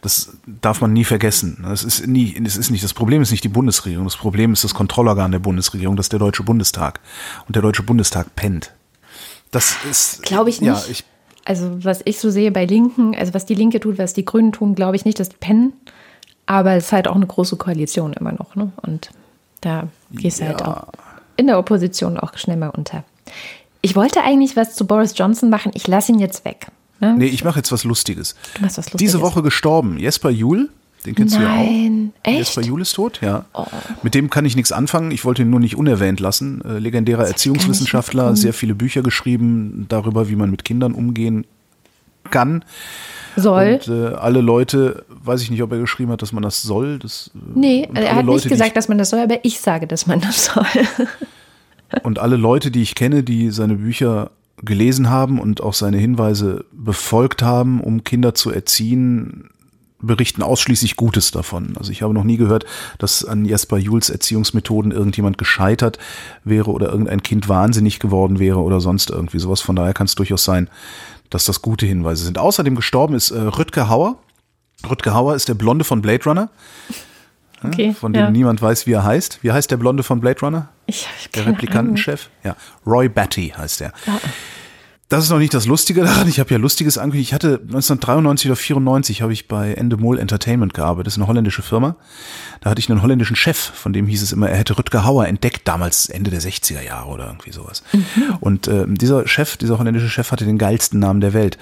[0.00, 1.58] Das darf man nie vergessen.
[1.62, 4.04] Das ist nie, es ist nicht, das Problem ist nicht die Bundesregierung.
[4.04, 6.98] Das Problem ist das Kontrollorgan der Bundesregierung, das ist der Deutsche Bundestag.
[7.46, 8.72] Und der Deutsche Bundestag pennt.
[9.52, 10.22] Das ist.
[10.22, 10.88] Glaube ich Ja, nicht.
[10.90, 11.04] ich,
[11.44, 14.52] Also was ich so sehe bei Linken, also was die Linke tut, was die Grünen
[14.52, 15.72] tun, glaube ich nicht, dass die pennen.
[16.46, 18.54] Aber es ist halt auch eine große Koalition immer noch.
[18.56, 18.70] Ne?
[18.82, 19.10] Und
[19.60, 20.66] da gehst du halt Ja.
[20.82, 20.86] auch
[21.36, 23.04] in der Opposition auch schnell mal unter.
[23.80, 25.72] Ich wollte eigentlich was zu Boris Johnson machen.
[25.74, 26.66] Ich lasse ihn jetzt weg.
[27.00, 27.14] Ne?
[27.18, 28.36] Nee, ich mache jetzt was Lustiges.
[28.54, 28.98] Du machst was Lustiges.
[29.12, 29.98] Diese Woche gestorben.
[29.98, 30.68] Jesper Juhl,
[31.06, 31.64] den kennst du ja auch.
[31.64, 32.34] Nein, echt?
[32.34, 32.38] Oh.
[32.38, 33.44] Jesper Juhl ist tot, ja.
[34.02, 35.10] Mit dem kann ich nichts anfangen.
[35.10, 36.62] Ich wollte ihn nur nicht unerwähnt lassen.
[36.64, 41.44] Äh, legendärer Erziehungswissenschaftler, sehr viele Bücher geschrieben darüber, wie man mit Kindern umgehen
[42.30, 42.64] kann.
[43.34, 43.80] Soll.
[43.80, 46.98] Und äh, alle Leute, weiß ich nicht, ob er geschrieben hat, dass man das soll.
[46.98, 49.86] Das, äh, nee, er hat Leute, nicht gesagt, dass man das soll, aber ich sage,
[49.86, 50.66] dass man das soll.
[52.02, 54.30] Und alle Leute, die ich kenne, die seine Bücher
[54.64, 59.50] gelesen haben und auch seine Hinweise befolgt haben, um Kinder zu erziehen,
[60.02, 61.74] berichten ausschließlich Gutes davon.
[61.78, 62.64] Also ich habe noch nie gehört,
[62.98, 65.98] dass an Jasper Jules Erziehungsmethoden irgendjemand gescheitert
[66.44, 69.60] wäre oder irgendein Kind wahnsinnig geworden wäre oder sonst irgendwie sowas.
[69.60, 70.68] Von daher kann es durchaus sein,
[71.30, 72.38] dass das gute Hinweise sind.
[72.38, 74.16] Außerdem gestorben ist äh, Rüdger Hauer.
[74.88, 76.50] Rüdger Hauer ist der Blonde von Blade Runner,
[77.64, 78.30] Okay, von dem ja.
[78.30, 79.38] niemand weiß, wie er heißt.
[79.42, 80.68] Wie heißt der Blonde von Blade Runner?
[80.86, 81.46] Ich habe Der.
[81.46, 82.28] Replikantenchef?
[82.42, 82.56] Ja.
[82.86, 83.92] Roy Batty heißt er.
[85.12, 86.26] Das ist noch nicht das Lustige daran.
[86.26, 87.28] Ich habe ja Lustiges angekündigt.
[87.28, 91.08] Ich hatte 1993 oder 94 habe ich bei Endemol Entertainment gearbeitet.
[91.08, 91.96] Das ist eine holländische Firma.
[92.62, 95.26] Da hatte ich einen holländischen Chef, von dem hieß es immer, er hätte Rüdger Hauer
[95.26, 97.82] entdeckt, damals Ende der 60er Jahre oder irgendwie sowas.
[98.40, 101.58] Und äh, dieser Chef, dieser holländische Chef hatte den geilsten Namen der Welt.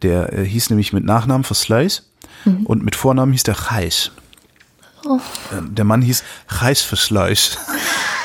[0.00, 2.08] Der äh, hieß nämlich mit Nachnamen Versluis
[2.64, 4.12] und mit Vornamen hieß der Gijs.
[5.52, 6.24] Äh, Der Mann hieß
[6.58, 7.58] Gijs Versluis.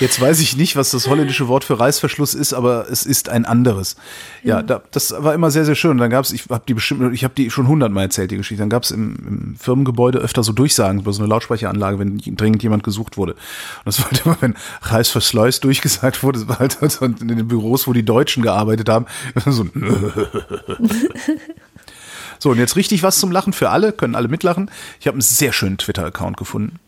[0.00, 3.44] Jetzt weiß ich nicht, was das holländische Wort für Reißverschluss ist, aber es ist ein
[3.44, 3.96] anderes.
[4.42, 5.92] Ja, da, das war immer sehr, sehr schön.
[5.92, 8.38] Und dann gab es, ich habe die bestimmt, ich habe die schon hundertmal erzählt, die
[8.38, 8.62] Geschichte.
[8.62, 12.62] Dann gab es im, im Firmengebäude öfter so Durchsagen über so eine Lautsprecheranlage, wenn dringend
[12.62, 13.32] jemand gesucht wurde.
[13.34, 13.40] Und
[13.84, 17.86] das war halt immer, wenn Reißverschluss durchgesagt wurde, das war halt so in den Büros,
[17.86, 19.04] wo die Deutschen gearbeitet haben,
[19.46, 19.66] so
[22.38, 24.70] So, und jetzt richtig was zum Lachen für alle, können alle mitlachen.
[24.98, 26.78] Ich habe einen sehr schönen Twitter-Account gefunden.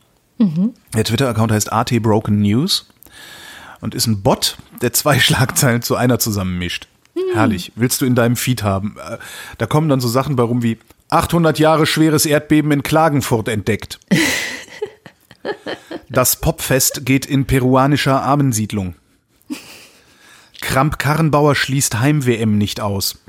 [0.95, 2.87] Der Twitter-Account heißt AT Broken News
[3.83, 6.89] und ist ein Bot, der zwei Schlagzeilen zu einer zusammenmischt.
[7.35, 7.73] Herrlich.
[7.77, 8.97] Willst du in deinem Feed haben?
[8.99, 9.19] Äh,
[9.59, 10.79] Da kommen dann so Sachen bei rum wie
[11.11, 14.01] 800 Jahre schweres Erdbeben in Klagenfurt entdeckt.
[16.09, 18.95] Das Popfest geht in peruanischer Armensiedlung.
[20.61, 23.19] Kramp-Karrenbauer schließt Heim-WM nicht aus.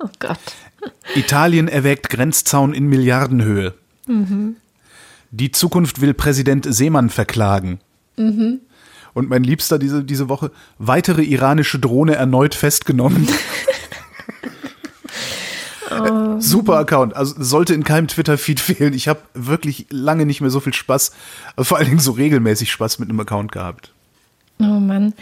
[0.00, 0.38] Oh Gott.
[1.14, 3.72] Italien erwägt Grenzzaun in Milliardenhöhe.
[5.30, 7.80] Die Zukunft will Präsident Seemann verklagen.
[9.14, 13.28] Und mein Liebster diese, diese Woche, weitere iranische Drohne erneut festgenommen.
[16.38, 17.14] Super Account.
[17.14, 18.92] Also sollte in keinem Twitter-Feed fehlen.
[18.92, 21.12] Ich habe wirklich lange nicht mehr so viel Spaß,
[21.56, 23.92] also vor allen Dingen so regelmäßig Spaß mit einem Account gehabt.
[24.58, 25.14] Oh Mann.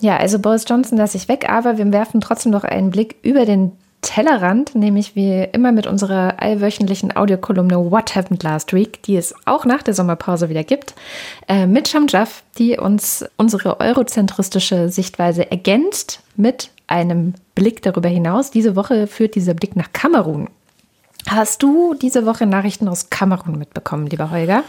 [0.00, 3.44] Ja, also Boris Johnson lasse ich weg, aber wir werfen trotzdem noch einen Blick über
[3.44, 3.72] den
[4.06, 9.64] Tellerrand, nämlich wie immer mit unserer allwöchentlichen Audiokolumne What Happened Last Week, die es auch
[9.64, 10.94] nach der Sommerpause wieder gibt,
[11.48, 18.52] äh, mit Shamjaf, die uns unsere eurozentristische Sichtweise ergänzt mit einem Blick darüber hinaus.
[18.52, 20.48] Diese Woche führt dieser Blick nach Kamerun.
[21.28, 24.62] Hast du diese Woche Nachrichten aus Kamerun mitbekommen, lieber Holger?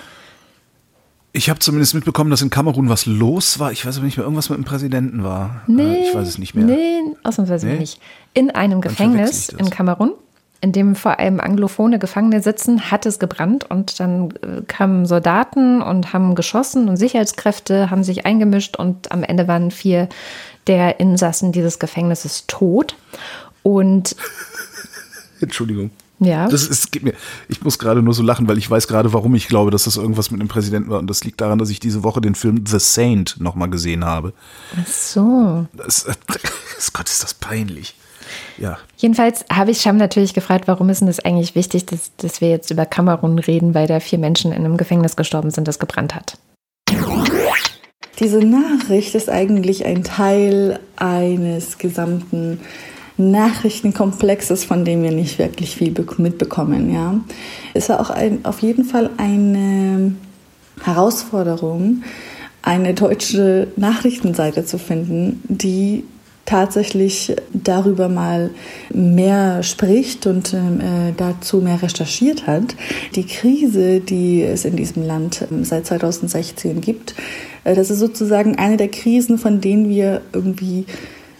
[1.33, 3.71] Ich habe zumindest mitbekommen, dass in Kamerun was los war.
[3.71, 5.61] Ich weiß aber nicht mehr, irgendwas mit dem Präsidenten war.
[5.67, 6.65] Nee, Äh, ich weiß es nicht mehr.
[6.65, 7.77] Nee, ausnahmsweise Nee?
[7.79, 7.99] nicht.
[8.33, 10.13] In einem Gefängnis in Kamerun,
[10.61, 15.81] in dem vor allem anglophone Gefangene sitzen, hat es gebrannt und dann äh, kamen Soldaten
[15.83, 20.09] und haben geschossen und Sicherheitskräfte haben sich eingemischt und am Ende waren vier
[20.65, 22.95] der Insassen dieses Gefängnisses tot.
[23.61, 24.15] Und
[25.41, 25.91] Entschuldigung.
[26.19, 27.13] Ja, Das ist, geht mir.
[27.47, 29.97] Ich muss gerade nur so lachen, weil ich weiß gerade, warum ich glaube, dass das
[29.97, 30.99] irgendwas mit dem Präsidenten war.
[30.99, 34.33] Und das liegt daran, dass ich diese Woche den Film The Saint nochmal gesehen habe.
[34.75, 35.67] ach so.
[35.73, 36.05] Das,
[36.75, 37.95] das, Gott, ist das peinlich.
[38.57, 38.77] Ja.
[38.97, 42.49] Jedenfalls habe ich Sham natürlich gefragt, warum ist denn das eigentlich wichtig, dass, dass wir
[42.49, 46.15] jetzt über Kamerun reden, weil da vier Menschen in einem Gefängnis gestorben sind, das gebrannt
[46.15, 46.37] hat.
[48.19, 52.59] Diese Nachricht ist eigentlich ein Teil eines gesamten
[53.17, 56.93] Nachrichtenkomplexes, von dem wir nicht wirklich viel bek- mitbekommen.
[56.93, 57.19] Ja.
[57.73, 60.13] Es war auch ein, auf jeden Fall eine
[60.83, 62.03] Herausforderung,
[62.61, 66.03] eine deutsche Nachrichtenseite zu finden, die
[66.45, 68.51] tatsächlich darüber mal
[68.93, 72.75] mehr spricht und ähm, äh, dazu mehr recherchiert hat.
[73.15, 77.15] Die Krise, die es in diesem Land ähm, seit 2016 gibt,
[77.65, 80.85] äh, das ist sozusagen eine der Krisen, von denen wir irgendwie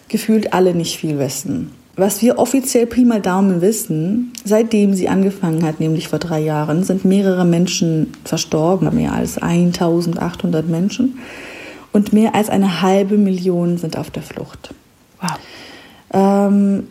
[0.08, 1.72] gefühlt alle nicht viel wissen.
[1.96, 7.06] Was wir offiziell prima Daumen wissen, seitdem sie angefangen hat, nämlich vor drei Jahren, sind
[7.06, 11.18] mehrere Menschen verstorben, mehr als 1800 Menschen.
[11.92, 14.76] Und mehr als eine halbe Million sind auf der Flucht.
[15.20, 15.40] Wow.
[16.14, 16.88] Ähm,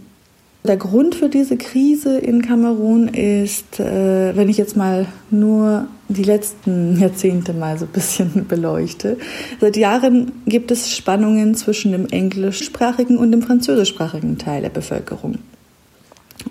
[0.67, 6.23] der Grund für diese Krise in Kamerun ist, äh, wenn ich jetzt mal nur die
[6.23, 9.17] letzten Jahrzehnte mal so ein bisschen beleuchte.
[9.61, 15.39] Seit Jahren gibt es Spannungen zwischen dem englischsprachigen und dem französischsprachigen Teil der Bevölkerung.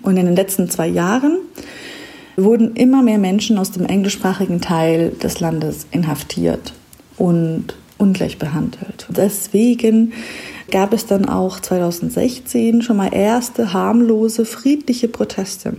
[0.02, 1.38] Und in den letzten zwei Jahren
[2.36, 6.74] wurden immer mehr Menschen aus dem englischsprachigen Teil des Landes inhaftiert
[7.16, 9.06] und ungleich behandelt.
[9.08, 10.12] Deswegen
[10.70, 15.74] gab es dann auch 2016 schon mal erste harmlose, friedliche Proteste.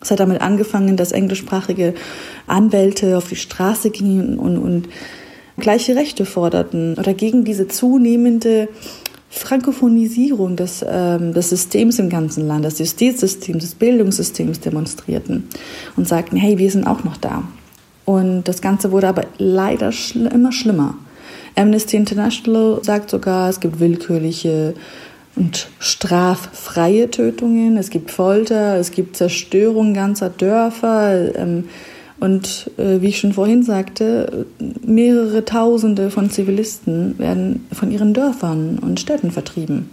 [0.00, 1.94] Es hat damit angefangen, dass englischsprachige
[2.46, 4.88] Anwälte auf die Straße gingen und, und
[5.56, 8.68] gleiche Rechte forderten oder gegen diese zunehmende
[9.30, 15.48] Frankophonisierung des, ähm, des Systems im ganzen Land, des Justizsystems, des Bildungssystems demonstrierten
[15.96, 17.42] und sagten, hey, wir sind auch noch da.
[18.04, 20.98] Und das Ganze wurde aber leider schl immer schlimmer.
[21.56, 24.74] Amnesty International sagt sogar, es gibt willkürliche
[25.36, 31.34] und straffreie Tötungen, es gibt Folter, es gibt Zerstörung ganzer Dörfer.
[31.36, 31.64] Ähm,
[32.20, 34.46] und äh, wie ich schon vorhin sagte,
[34.82, 39.90] mehrere Tausende von Zivilisten werden von ihren Dörfern und Städten vertrieben.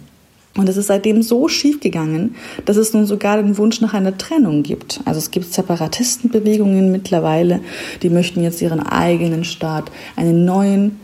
[0.56, 2.36] Und es ist seitdem so schief gegangen,
[2.66, 5.00] dass es nun sogar den Wunsch nach einer Trennung gibt.
[5.06, 7.60] Also es gibt Separatistenbewegungen mittlerweile,
[8.02, 11.00] die möchten jetzt ihren eigenen Staat, einen neuen,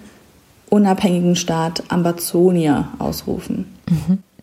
[0.70, 3.66] unabhängigen Staat Ambazonia ausrufen.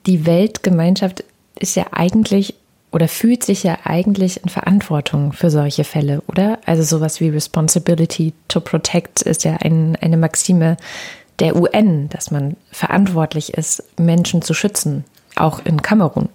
[0.06, 1.24] Die Weltgemeinschaft
[1.60, 2.56] ist ja eigentlich
[2.92, 6.60] oder fühlt sich ja eigentlich in Verantwortung für solche Fälle, oder?
[6.66, 10.78] Also sowas wie Responsibility to Protect ist ja ein, eine Maxime
[11.40, 15.04] der UN, dass man verantwortlich ist, Menschen zu schützen,
[15.36, 16.30] auch in Kamerun.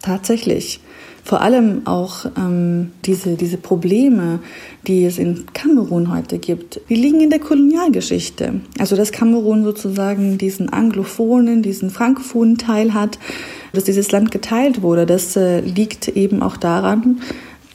[0.00, 0.78] Tatsächlich.
[1.26, 4.38] Vor allem auch ähm, diese, diese Probleme,
[4.86, 8.60] die es in Kamerun heute gibt, die liegen in der Kolonialgeschichte.
[8.78, 13.18] Also dass Kamerun sozusagen diesen anglophonen, diesen frankophonen Teil hat,
[13.72, 17.20] dass dieses Land geteilt wurde, das äh, liegt eben auch daran,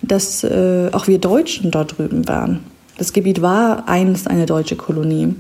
[0.02, 2.62] dass äh, auch wir Deutschen dort drüben waren.
[2.98, 5.36] Das Gebiet war einst eine deutsche Kolonie.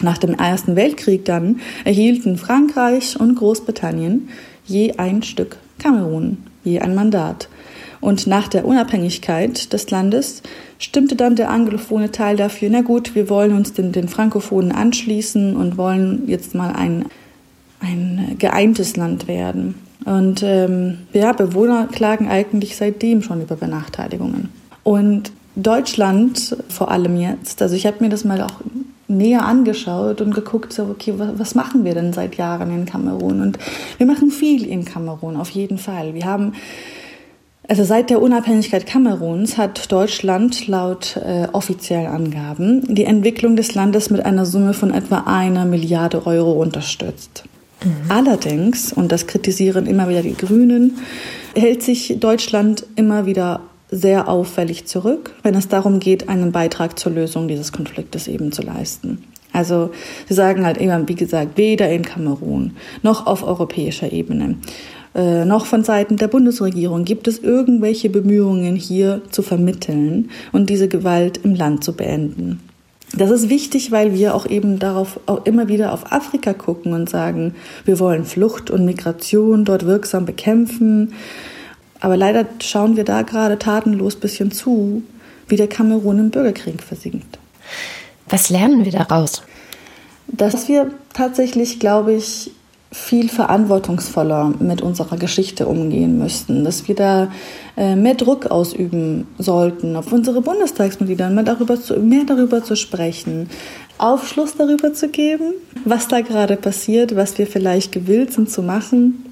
[0.00, 4.28] Nach dem Ersten Weltkrieg dann erhielten Frankreich und Großbritannien
[4.66, 7.48] je ein Stück Kamerun, je ein Mandat.
[8.00, 10.42] Und nach der Unabhängigkeit des Landes
[10.78, 15.54] stimmte dann der anglophone Teil dafür, na gut, wir wollen uns den, den Frankophonen anschließen
[15.54, 17.06] und wollen jetzt mal ein,
[17.80, 19.74] ein geeintes Land werden.
[20.06, 24.48] Und ähm, ja, Bewohner klagen eigentlich seitdem schon über Benachteiligungen.
[24.82, 28.62] Und Deutschland vor allem jetzt, also ich habe mir das mal auch
[29.10, 33.40] näher angeschaut und geguckt, so, okay, was machen wir denn seit Jahren in Kamerun?
[33.40, 33.58] Und
[33.98, 36.14] wir machen viel in Kamerun, auf jeden Fall.
[36.14, 36.52] Wir haben,
[37.68, 44.10] also seit der Unabhängigkeit Kameruns hat Deutschland laut äh, offiziellen Angaben die Entwicklung des Landes
[44.10, 47.44] mit einer Summe von etwa einer Milliarde Euro unterstützt.
[47.84, 48.10] Mhm.
[48.10, 50.98] Allerdings, und das kritisieren immer wieder die Grünen,
[51.54, 53.60] hält sich Deutschland immer wieder
[53.90, 58.62] sehr auffällig zurück, wenn es darum geht, einen Beitrag zur Lösung dieses Konfliktes eben zu
[58.62, 59.24] leisten.
[59.52, 59.90] Also
[60.28, 64.56] sie sagen halt immer, wie gesagt, weder in Kamerun noch auf europäischer Ebene
[65.14, 70.88] äh, noch von Seiten der Bundesregierung gibt es irgendwelche Bemühungen hier zu vermitteln und diese
[70.88, 72.60] Gewalt im Land zu beenden.
[73.16, 77.10] Das ist wichtig, weil wir auch eben darauf auch immer wieder auf Afrika gucken und
[77.10, 81.12] sagen, wir wollen Flucht und Migration dort wirksam bekämpfen.
[82.00, 85.02] Aber leider schauen wir da gerade tatenlos ein bisschen zu,
[85.48, 87.38] wie der Kamerun im Bürgerkrieg versinkt.
[88.28, 89.42] Was lernen wir daraus?
[90.28, 92.52] Dass wir tatsächlich, glaube ich,
[92.92, 97.30] viel verantwortungsvoller mit unserer Geschichte umgehen müssten, dass wir da
[97.76, 103.48] äh, mehr Druck ausüben sollten auf unsere Bundestagsmitglieder, mehr darüber zu, mehr darüber zu sprechen,
[103.98, 109.29] Aufschluss darüber zu geben, was da gerade passiert, was wir vielleicht gewillt sind zu machen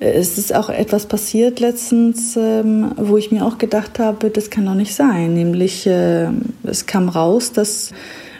[0.00, 4.64] es ist auch etwas passiert letztens, ähm, wo ich mir auch gedacht habe, das kann
[4.64, 5.34] doch nicht sein.
[5.34, 6.28] Nämlich, äh,
[6.64, 7.92] es kam raus, dass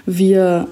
[0.06, 0.68] wir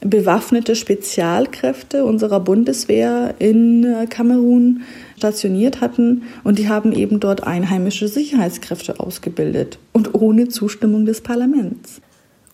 [0.00, 4.82] bewaffnete Spezialkräfte unserer Bundeswehr in äh, Kamerun
[5.16, 12.00] stationiert hatten und die haben eben dort einheimische Sicherheitskräfte ausgebildet und ohne Zustimmung des Parlaments.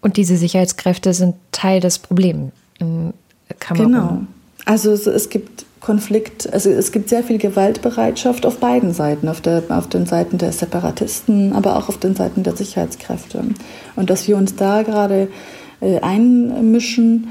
[0.01, 3.15] Und diese Sicherheitskräfte sind Teil des Problems in
[3.61, 3.93] Kamerun.
[3.93, 4.23] Genau.
[4.67, 9.43] Also es, es gibt Konflikt, also es gibt sehr viel Gewaltbereitschaft auf beiden Seiten, auf,
[9.43, 13.45] der, auf den Seiten der Separatisten, aber auch auf den Seiten der Sicherheitskräfte.
[13.95, 15.29] Und dass wir uns da gerade
[15.83, 17.29] äh, einmischen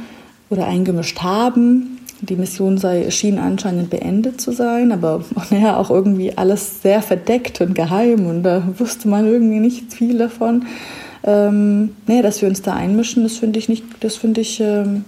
[0.52, 6.38] oder eingemischt haben, die Mission sei, schien anscheinend beendet zu sein, aber naja, auch irgendwie
[6.38, 10.68] alles sehr verdeckt und geheim und da wusste man irgendwie nicht viel davon.
[11.24, 15.06] Ähm, naja, dass wir uns da einmischen, das finde ich nicht, das finde ich ähm,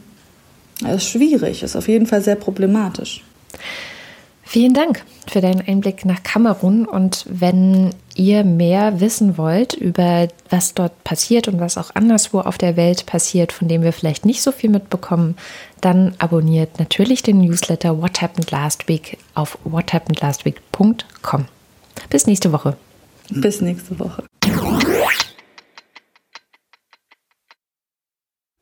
[0.83, 3.23] ist schwierig, ist auf jeden Fall sehr problematisch.
[4.47, 6.85] Vielen Dank für deinen Einblick nach Kamerun.
[6.85, 12.59] Und wenn ihr mehr wissen wollt über was dort passiert und was auch anderswo auf
[12.59, 15.35] der Welt passiert, von dem wir vielleicht nicht so viel mitbekommen,
[15.81, 21.45] dann abonniert natürlich den Newsletter What Happened Last Week auf whathappenedlastweek.com.
[22.09, 22.77] Bis nächste Woche.
[23.29, 24.23] Bis nächste Woche.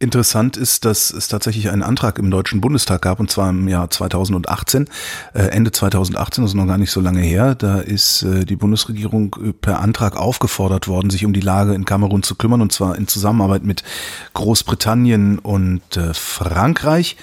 [0.03, 3.89] Interessant ist, dass es tatsächlich einen Antrag im Deutschen Bundestag gab, und zwar im Jahr
[3.89, 4.89] 2018,
[5.33, 7.55] äh, Ende 2018, das ist noch gar nicht so lange her.
[7.55, 11.85] Da ist äh, die Bundesregierung äh, per Antrag aufgefordert worden, sich um die Lage in
[11.85, 13.85] Kamerun zu kümmern, und zwar in Zusammenarbeit mit
[14.33, 15.81] Großbritannien und
[16.11, 17.15] Frankreich.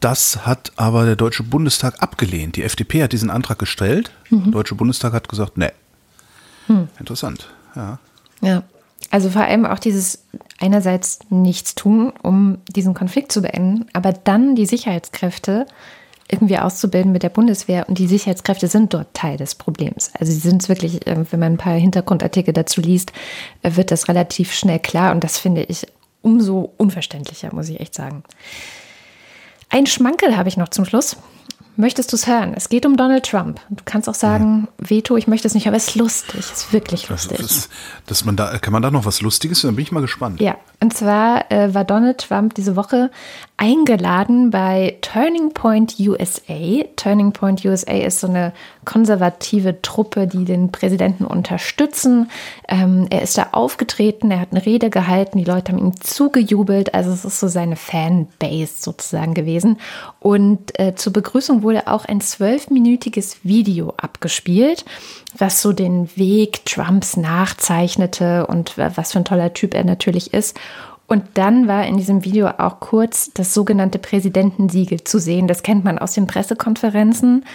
[0.00, 2.56] Das hat aber der Deutsche Bundestag abgelehnt.
[2.56, 4.12] Die FDP hat diesen Antrag gestellt.
[4.30, 4.44] Mhm.
[4.44, 5.72] Der Deutsche Bundestag hat gesagt, nee.
[6.68, 6.88] Hm.
[6.98, 7.98] Interessant, ja.
[8.40, 8.62] Ja,
[9.10, 10.24] also vor allem auch dieses
[10.60, 15.66] einerseits nichts tun, um diesen Konflikt zu beenden, aber dann die Sicherheitskräfte
[16.30, 17.88] irgendwie auszubilden mit der Bundeswehr.
[17.88, 20.10] Und die Sicherheitskräfte sind dort Teil des Problems.
[20.18, 23.12] Also sie sind es wirklich, äh, wenn man ein paar Hintergrundartikel dazu liest,
[23.62, 25.12] äh, wird das relativ schnell klar.
[25.12, 25.86] Und das finde ich
[26.20, 28.24] umso unverständlicher, muss ich echt sagen.
[29.70, 31.16] Ein Schmankel habe ich noch zum Schluss.
[31.80, 32.54] Möchtest du es hören?
[32.56, 33.60] Es geht um Donald Trump.
[33.70, 34.90] Du kannst auch sagen, ja.
[34.90, 36.40] Veto, ich möchte es nicht, aber es ist lustig.
[36.40, 37.38] Es ist wirklich lustig.
[37.38, 37.68] Das,
[38.04, 39.62] dass man da, kann man da noch was Lustiges?
[39.62, 40.40] Dann bin ich mal gespannt.
[40.40, 43.12] Ja, und zwar äh, war Donald Trump diese Woche
[43.58, 46.84] eingeladen bei Turning Point USA.
[46.96, 48.52] Turning Point USA ist so eine
[48.84, 52.30] konservative Truppe, die den Präsidenten unterstützen.
[52.68, 56.94] Ähm, er ist da aufgetreten, er hat eine Rede gehalten, die Leute haben ihm zugejubelt.
[56.94, 59.78] Also es ist so seine Fanbase sozusagen gewesen.
[60.20, 64.84] Und äh, zur Begrüßung wurde auch ein zwölfminütiges Video abgespielt,
[65.36, 70.58] was so den Weg Trumps nachzeichnete und was für ein toller Typ er natürlich ist.
[71.10, 75.48] Und dann war in diesem Video auch kurz das sogenannte Präsidentensiegel zu sehen.
[75.48, 77.46] Das kennt man aus den Pressekonferenzen.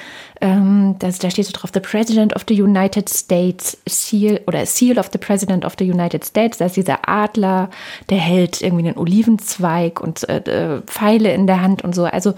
[0.41, 4.97] Ähm, das, da steht so drauf, The President of the United States Seal oder Seal
[4.97, 6.57] of the President of the United States.
[6.57, 7.70] Da ist dieser Adler,
[8.09, 12.05] der hält irgendwie einen Olivenzweig und äh, äh Pfeile in der Hand und so.
[12.05, 12.34] Also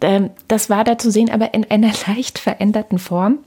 [0.00, 3.38] das war da zu sehen, aber in einer leicht veränderten Form.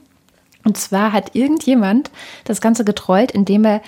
[0.64, 2.10] Und zwar hat irgendjemand
[2.44, 3.82] das Ganze getrollt, indem er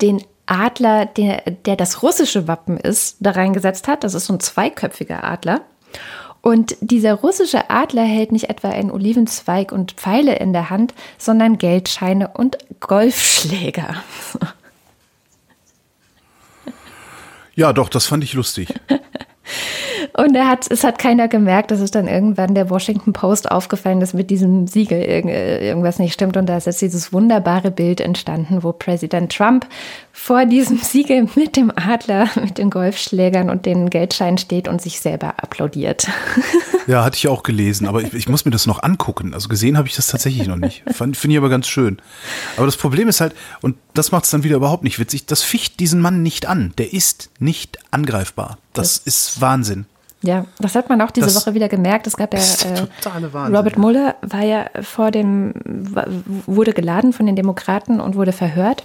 [0.00, 4.04] den Adler, der, der das russische Wappen ist, da reingesetzt hat.
[4.04, 5.62] Das ist so ein zweiköpfiger Adler.
[6.42, 11.58] Und dieser russische Adler hält nicht etwa einen Olivenzweig und Pfeile in der Hand, sondern
[11.58, 14.02] Geldscheine und Golfschläger.
[17.54, 18.72] Ja, doch, das fand ich lustig.
[20.16, 24.00] Und er hat, es hat keiner gemerkt, dass es dann irgendwann der Washington Post aufgefallen
[24.00, 26.36] ist, mit diesem Siegel äh, irgendwas nicht stimmt.
[26.36, 29.66] Und da ist jetzt dieses wunderbare Bild entstanden, wo Präsident Trump
[30.12, 35.00] vor diesem Siegel mit dem Adler, mit den Golfschlägern und den Geldscheinen steht und sich
[35.00, 36.08] selber applaudiert.
[36.86, 39.32] Ja, hatte ich auch gelesen, aber ich, ich muss mir das noch angucken.
[39.32, 40.82] Also gesehen habe ich das tatsächlich noch nicht.
[40.90, 41.98] Finde ich aber ganz schön.
[42.56, 45.42] Aber das Problem ist halt, und das macht es dann wieder überhaupt nicht witzig, das
[45.42, 46.72] ficht diesen Mann nicht an.
[46.78, 48.58] Der ist nicht angreifbar.
[48.72, 49.86] Das, das ist Wahnsinn.
[50.22, 52.06] Ja, das hat man auch diese das Woche wieder gemerkt.
[52.06, 55.54] Es gab ja äh, Robert Mueller war ja vor dem
[56.46, 58.84] wurde geladen von den Demokraten und wurde verhört.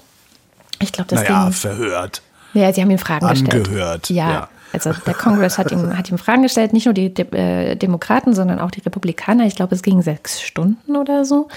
[0.81, 2.21] Ich glaube, das naja, verhört.
[2.53, 3.67] Ja, sie haben ihm Fragen Angehört, gestellt.
[3.67, 4.09] Angehört.
[4.09, 7.25] Ja, ja, also der Kongress hat ihm, hat ihm Fragen gestellt, nicht nur die De
[7.35, 9.45] äh, Demokraten, sondern auch die Republikaner.
[9.45, 11.49] Ich glaube, es ging sechs Stunden oder so.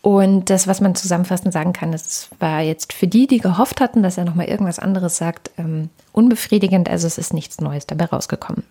[0.00, 4.02] Und das, was man zusammenfassend sagen kann, das war jetzt für die, die gehofft hatten,
[4.02, 6.88] dass er nochmal irgendwas anderes sagt, ähm, unbefriedigend.
[6.88, 8.62] Also es ist nichts Neues dabei rausgekommen.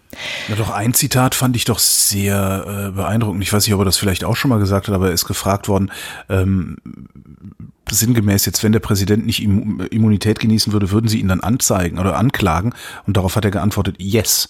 [0.47, 3.43] Na doch, ein Zitat fand ich doch sehr äh, beeindruckend.
[3.43, 5.25] Ich weiß nicht, ob er das vielleicht auch schon mal gesagt hat, aber er ist
[5.25, 5.91] gefragt worden,
[6.29, 6.77] ähm,
[7.89, 12.17] sinngemäß jetzt, wenn der Präsident nicht Immunität genießen würde, würden sie ihn dann anzeigen oder
[12.17, 12.73] anklagen?
[13.05, 14.49] Und darauf hat er geantwortet, yes.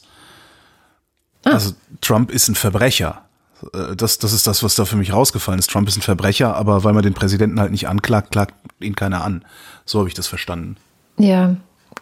[1.43, 1.51] Ah.
[1.51, 3.26] Also Trump ist ein Verbrecher.
[3.73, 5.69] Äh, das, das ist das, was da für mich rausgefallen ist.
[5.69, 9.23] Trump ist ein Verbrecher, aber weil man den Präsidenten halt nicht anklagt, klagt ihn keiner
[9.23, 9.43] an.
[9.85, 10.77] So habe ich das verstanden.
[11.17, 11.55] Ja,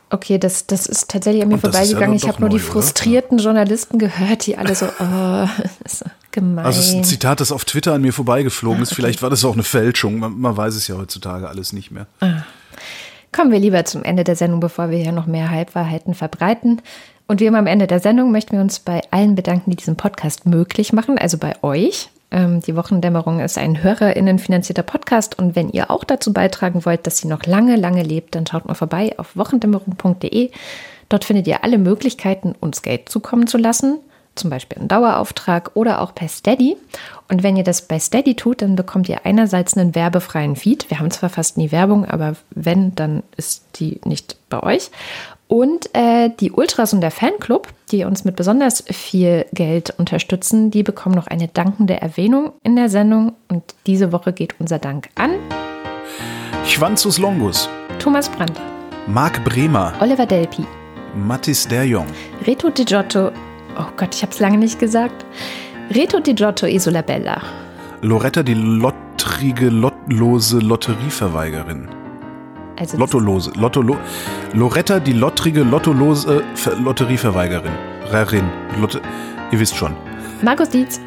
[0.09, 2.11] okay, das, das ist tatsächlich an mir vorbeigegangen.
[2.11, 3.45] Ja ich habe nur die frustrierten oder?
[3.45, 5.47] Journalisten gehört, die alle so, oh,
[5.85, 6.65] ist gemein.
[6.65, 8.93] Also es ist ein Zitat, das auf Twitter an mir vorbeigeflogen ah, ist.
[8.93, 10.19] Vielleicht war das auch eine Fälschung.
[10.19, 12.07] Man, man, weiß es ja heutzutage alles nicht mehr.
[12.19, 12.43] Ah.
[13.31, 16.81] Kommen wir lieber zum Ende der Sendung, bevor wir hier noch mehr Halbwahrheiten verbreiten.
[17.27, 19.95] Und wie immer am Ende der Sendung möchten wir uns bei allen bedanken, die diesen
[19.95, 22.09] Podcast möglich machen, also bei euch.
[22.31, 27.07] Ähm, die Wochendämmerung ist ein HörerInnen finanzierter Podcast und wenn ihr auch dazu beitragen wollt,
[27.07, 30.51] dass sie noch lange, lange lebt, dann schaut mal vorbei auf wochendämmerung.de.
[31.09, 33.99] Dort findet ihr alle Möglichkeiten, uns Geld zukommen zu lassen,
[34.35, 36.75] zum Beispiel einen Dauerauftrag oder auch per Steady.
[37.29, 40.89] Und wenn ihr das bei Steady tut, dann bekommt ihr einerseits einen werbefreien Feed.
[40.89, 44.91] Wir haben zwar fast nie Werbung, aber wenn, dann ist die nicht bei euch.
[45.47, 50.81] Und äh, die Ultras und der Fanclub, die uns mit besonders viel Geld unterstützen, die
[50.81, 53.33] bekommen noch eine dankende Erwähnung in der Sendung.
[53.47, 55.31] Und diese Woche geht unser Dank an
[56.65, 57.69] Schwanzus Longus,
[57.99, 58.59] Thomas Brandt,
[59.07, 60.65] Marc Bremer, Oliver Delpi,
[61.15, 62.07] Mattis Derjong,
[62.47, 63.31] Reto Di Giotto,
[63.77, 65.25] oh Gott, ich habe es lange nicht gesagt,
[65.91, 67.39] Reto Di Giotto Isola Bella,
[68.01, 72.04] Loretta die lottrige, lottlose Lotterieverweigerin.
[72.77, 73.51] Also Lottolose.
[73.55, 73.83] Lotto,
[74.53, 77.71] Loretta, die lottrige, lottolose Ver Lotterieverweigerin.
[78.11, 78.45] Rarin.
[78.79, 79.01] Lotte,
[79.51, 79.95] ihr wisst schon.
[80.41, 80.99] Markus Dietz.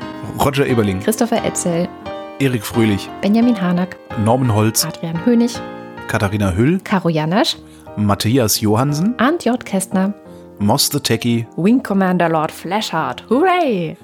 [0.45, 1.01] Roger Eberling.
[1.01, 1.89] Christopher Etzel.
[2.39, 3.11] Erik Fröhlich.
[3.21, 3.97] Benjamin Hanack.
[4.25, 4.85] Norman Holz.
[4.85, 5.61] Adrian Hönig.
[6.07, 6.81] Katharina Hüll.
[6.85, 7.57] Caro Janasch.
[7.97, 9.15] Matthias Johansen.
[9.19, 9.65] Arndt J.
[9.65, 10.15] Kästner.
[10.59, 11.47] Moss the Techie.
[11.57, 13.25] Wing Commander Lord Flashheart.
[13.29, 13.97] Hooray!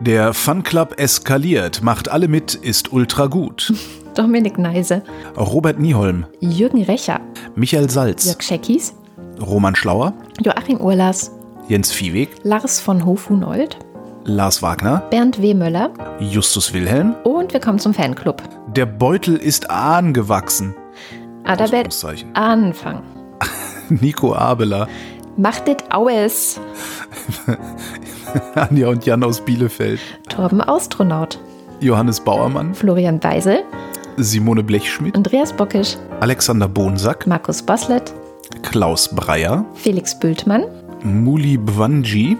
[0.00, 3.72] Der Fun Club eskaliert, macht alle mit, ist ultra gut.
[4.16, 5.02] Dominik Neise,
[5.36, 7.20] Robert Nieholm, Jürgen Recher,
[7.54, 8.94] Michael Salz, Jörg Scheckis,
[9.40, 11.32] Roman Schlauer, Joachim Urlas,
[11.68, 13.78] Jens Viehweg, Lars von Hofhunold,
[14.24, 15.52] Lars Wagner, Bernd W.
[15.52, 18.42] Möller, Justus Wilhelm und wir kommen zum Fanclub.
[18.74, 20.74] Der Beutel ist angewachsen.
[21.44, 21.94] Adabet
[22.32, 23.02] Anfang.
[23.90, 24.88] Nico Abela.
[25.36, 26.58] Macht it aus.
[28.54, 30.00] Anja und Jan aus Bielefeld.
[30.30, 31.38] Torben Astronaut.
[31.80, 32.74] Johannes Bauermann.
[32.74, 33.62] Florian Weisel.
[34.16, 38.12] Simone Blechschmidt, Andreas Bockisch, Alexander Bonsack, Markus Boslett,
[38.62, 40.64] Klaus Breyer, Felix Bültmann,
[41.02, 42.36] Muli Bwanji,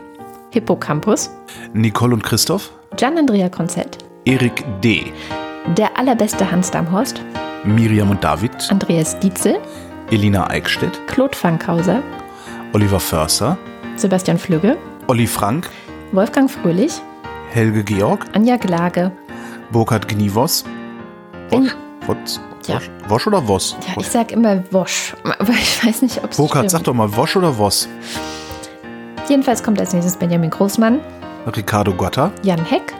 [0.50, 1.30] Hippocampus,
[1.74, 5.12] Nicole und Christoph, Gian Andrea Konzett, Erik D.,
[5.76, 7.20] der allerbeste Hans Damhorst,
[7.64, 9.58] Miriam und David, Andreas Dietzel,
[10.10, 12.02] Elina Eickstedt, Claude Fankhauser,
[12.72, 13.58] Oliver Förster,
[13.96, 14.76] Sebastian Flügge,
[15.08, 15.68] Olli Frank,
[16.12, 17.02] Wolfgang Fröhlich,
[17.50, 19.10] Helge Georg, Anja Glage,
[19.72, 20.64] Burkhard Gnivos,
[21.50, 21.74] Wosch?
[22.06, 22.40] Wosch?
[22.66, 22.80] Ja.
[23.08, 23.26] Wosch?
[23.26, 23.76] Oder Voss?
[23.86, 27.14] Ja, ich sag immer Wosch, aber ich weiß nicht, ob es Burkhard, sag doch mal
[27.16, 27.88] Wosch oder Voss?
[29.28, 31.00] Jedenfalls kommt als nächstes Benjamin Großmann,
[31.56, 32.94] Ricardo Gotta, Jan Heck,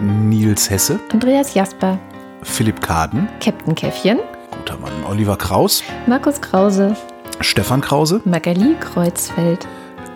[0.00, 1.98] Nils Hesse, Andreas Jasper,
[2.42, 4.18] Philipp Kaden, Captain Käffchen,
[4.50, 6.94] guter Mann, Oliver Kraus, Markus Krause,
[7.40, 9.66] Stefan Krause, Magali Kreuzfeld,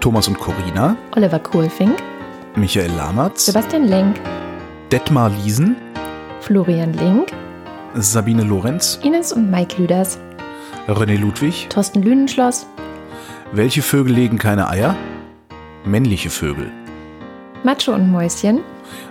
[0.01, 1.97] Thomas und Corina, Oliver Kohlfink,
[2.55, 4.20] Michael Lamertz, Sebastian Lenk,
[4.92, 5.76] Detmar Liesen,
[6.45, 7.32] Florian Link,
[7.95, 10.18] Sabine Lorenz, Ines und Mike Lüders,
[10.86, 11.68] René Ludwig.
[11.70, 12.66] Thorsten Lünenschloss,
[13.53, 14.95] Welche Vögel legen keine Eier?
[15.86, 16.70] Männliche Vögel.
[17.62, 18.61] Macho und Mäuschen,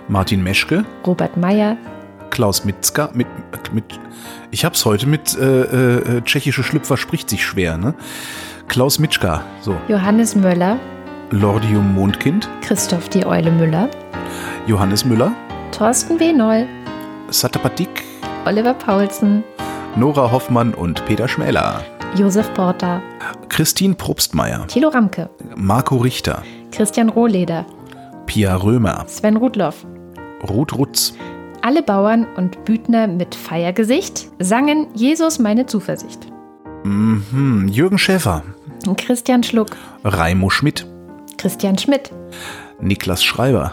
[0.06, 1.76] Martin Meschke, Robert Meyer,
[2.30, 3.26] Klaus Mitzka, mit,
[3.72, 3.84] mit,
[4.52, 7.94] ich hab's heute mit äh, äh, tschechische Schlüpfer spricht sich schwer, ne?
[8.68, 9.76] Klaus Mitschka, so.
[9.88, 10.78] Johannes Möller,
[11.32, 13.88] Lordium Mondkind, Christoph die Eule Müller,
[14.68, 15.32] Johannes Müller,
[15.72, 16.32] Thorsten W.
[16.32, 16.68] Noll,
[17.34, 18.04] Satapatik,
[18.46, 19.42] Oliver Paulsen,
[19.96, 21.82] Nora Hoffmann und Peter Schmäler.
[22.16, 23.02] Josef Porter,
[23.48, 27.66] Christine Probstmeier, Thilo Ramke, Marco Richter, Christian Rohleder,
[28.26, 29.84] Pia Römer, Sven Rudloff.
[30.48, 31.14] Ruth Rutz,
[31.60, 36.28] Alle Bauern und Büdner mit Feiergesicht sangen Jesus meine Zuversicht.
[36.84, 38.44] mhm, Jürgen Schäfer,
[38.96, 39.70] Christian Schluck,
[40.04, 40.86] Raimo Schmidt,
[41.36, 42.12] Christian Schmidt,
[42.80, 43.72] Niklas Schreiber,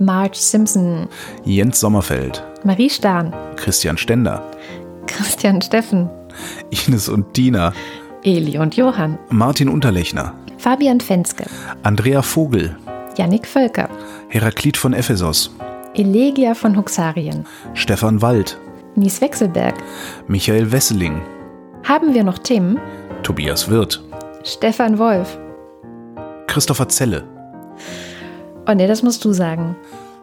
[0.00, 1.08] Marge Simpson,
[1.44, 4.42] Jens Sommerfeld, Marie Stahn, Christian Stender,
[5.06, 6.08] Christian Steffen,
[6.70, 7.74] Ines und Dina,
[8.24, 11.44] Eli und Johann, Martin Unterlechner, Fabian Fenske,
[11.82, 12.74] Andrea Vogel,
[13.18, 13.90] Jannik Völker,
[14.28, 15.54] Heraklit von Ephesos,
[15.94, 17.44] Elegia von Huxarien,
[17.74, 18.58] Stefan Wald,
[18.96, 19.74] Mies Wechselberg.
[20.28, 21.20] Michael Wesseling,
[21.86, 22.80] Haben wir noch Themen?
[23.22, 24.02] Tobias Wirth,
[24.44, 25.38] Stefan Wolf.
[26.46, 27.24] Christopher Zelle.
[28.66, 29.76] Oh ne, das musst du sagen.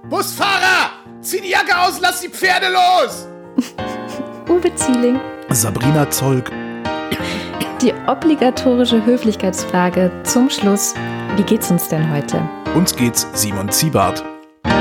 [0.09, 0.91] Busfahrer!
[1.21, 3.27] Zieh die Jacke aus, lass die Pferde los!
[4.49, 5.19] Uwe Zieling.
[5.49, 6.51] Sabrina Zolk,
[7.81, 10.93] Die obligatorische Höflichkeitsfrage zum Schluss.
[11.35, 12.41] Wie geht's uns denn heute?
[12.75, 14.23] uns geht's Simon Ziebart.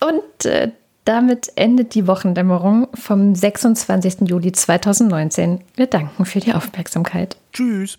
[0.00, 0.72] Und äh,
[1.04, 4.28] damit endet die Wochendämmerung vom 26.
[4.28, 5.60] Juli 2019.
[5.76, 7.36] Wir danken für die Aufmerksamkeit.
[7.52, 7.98] Tschüss.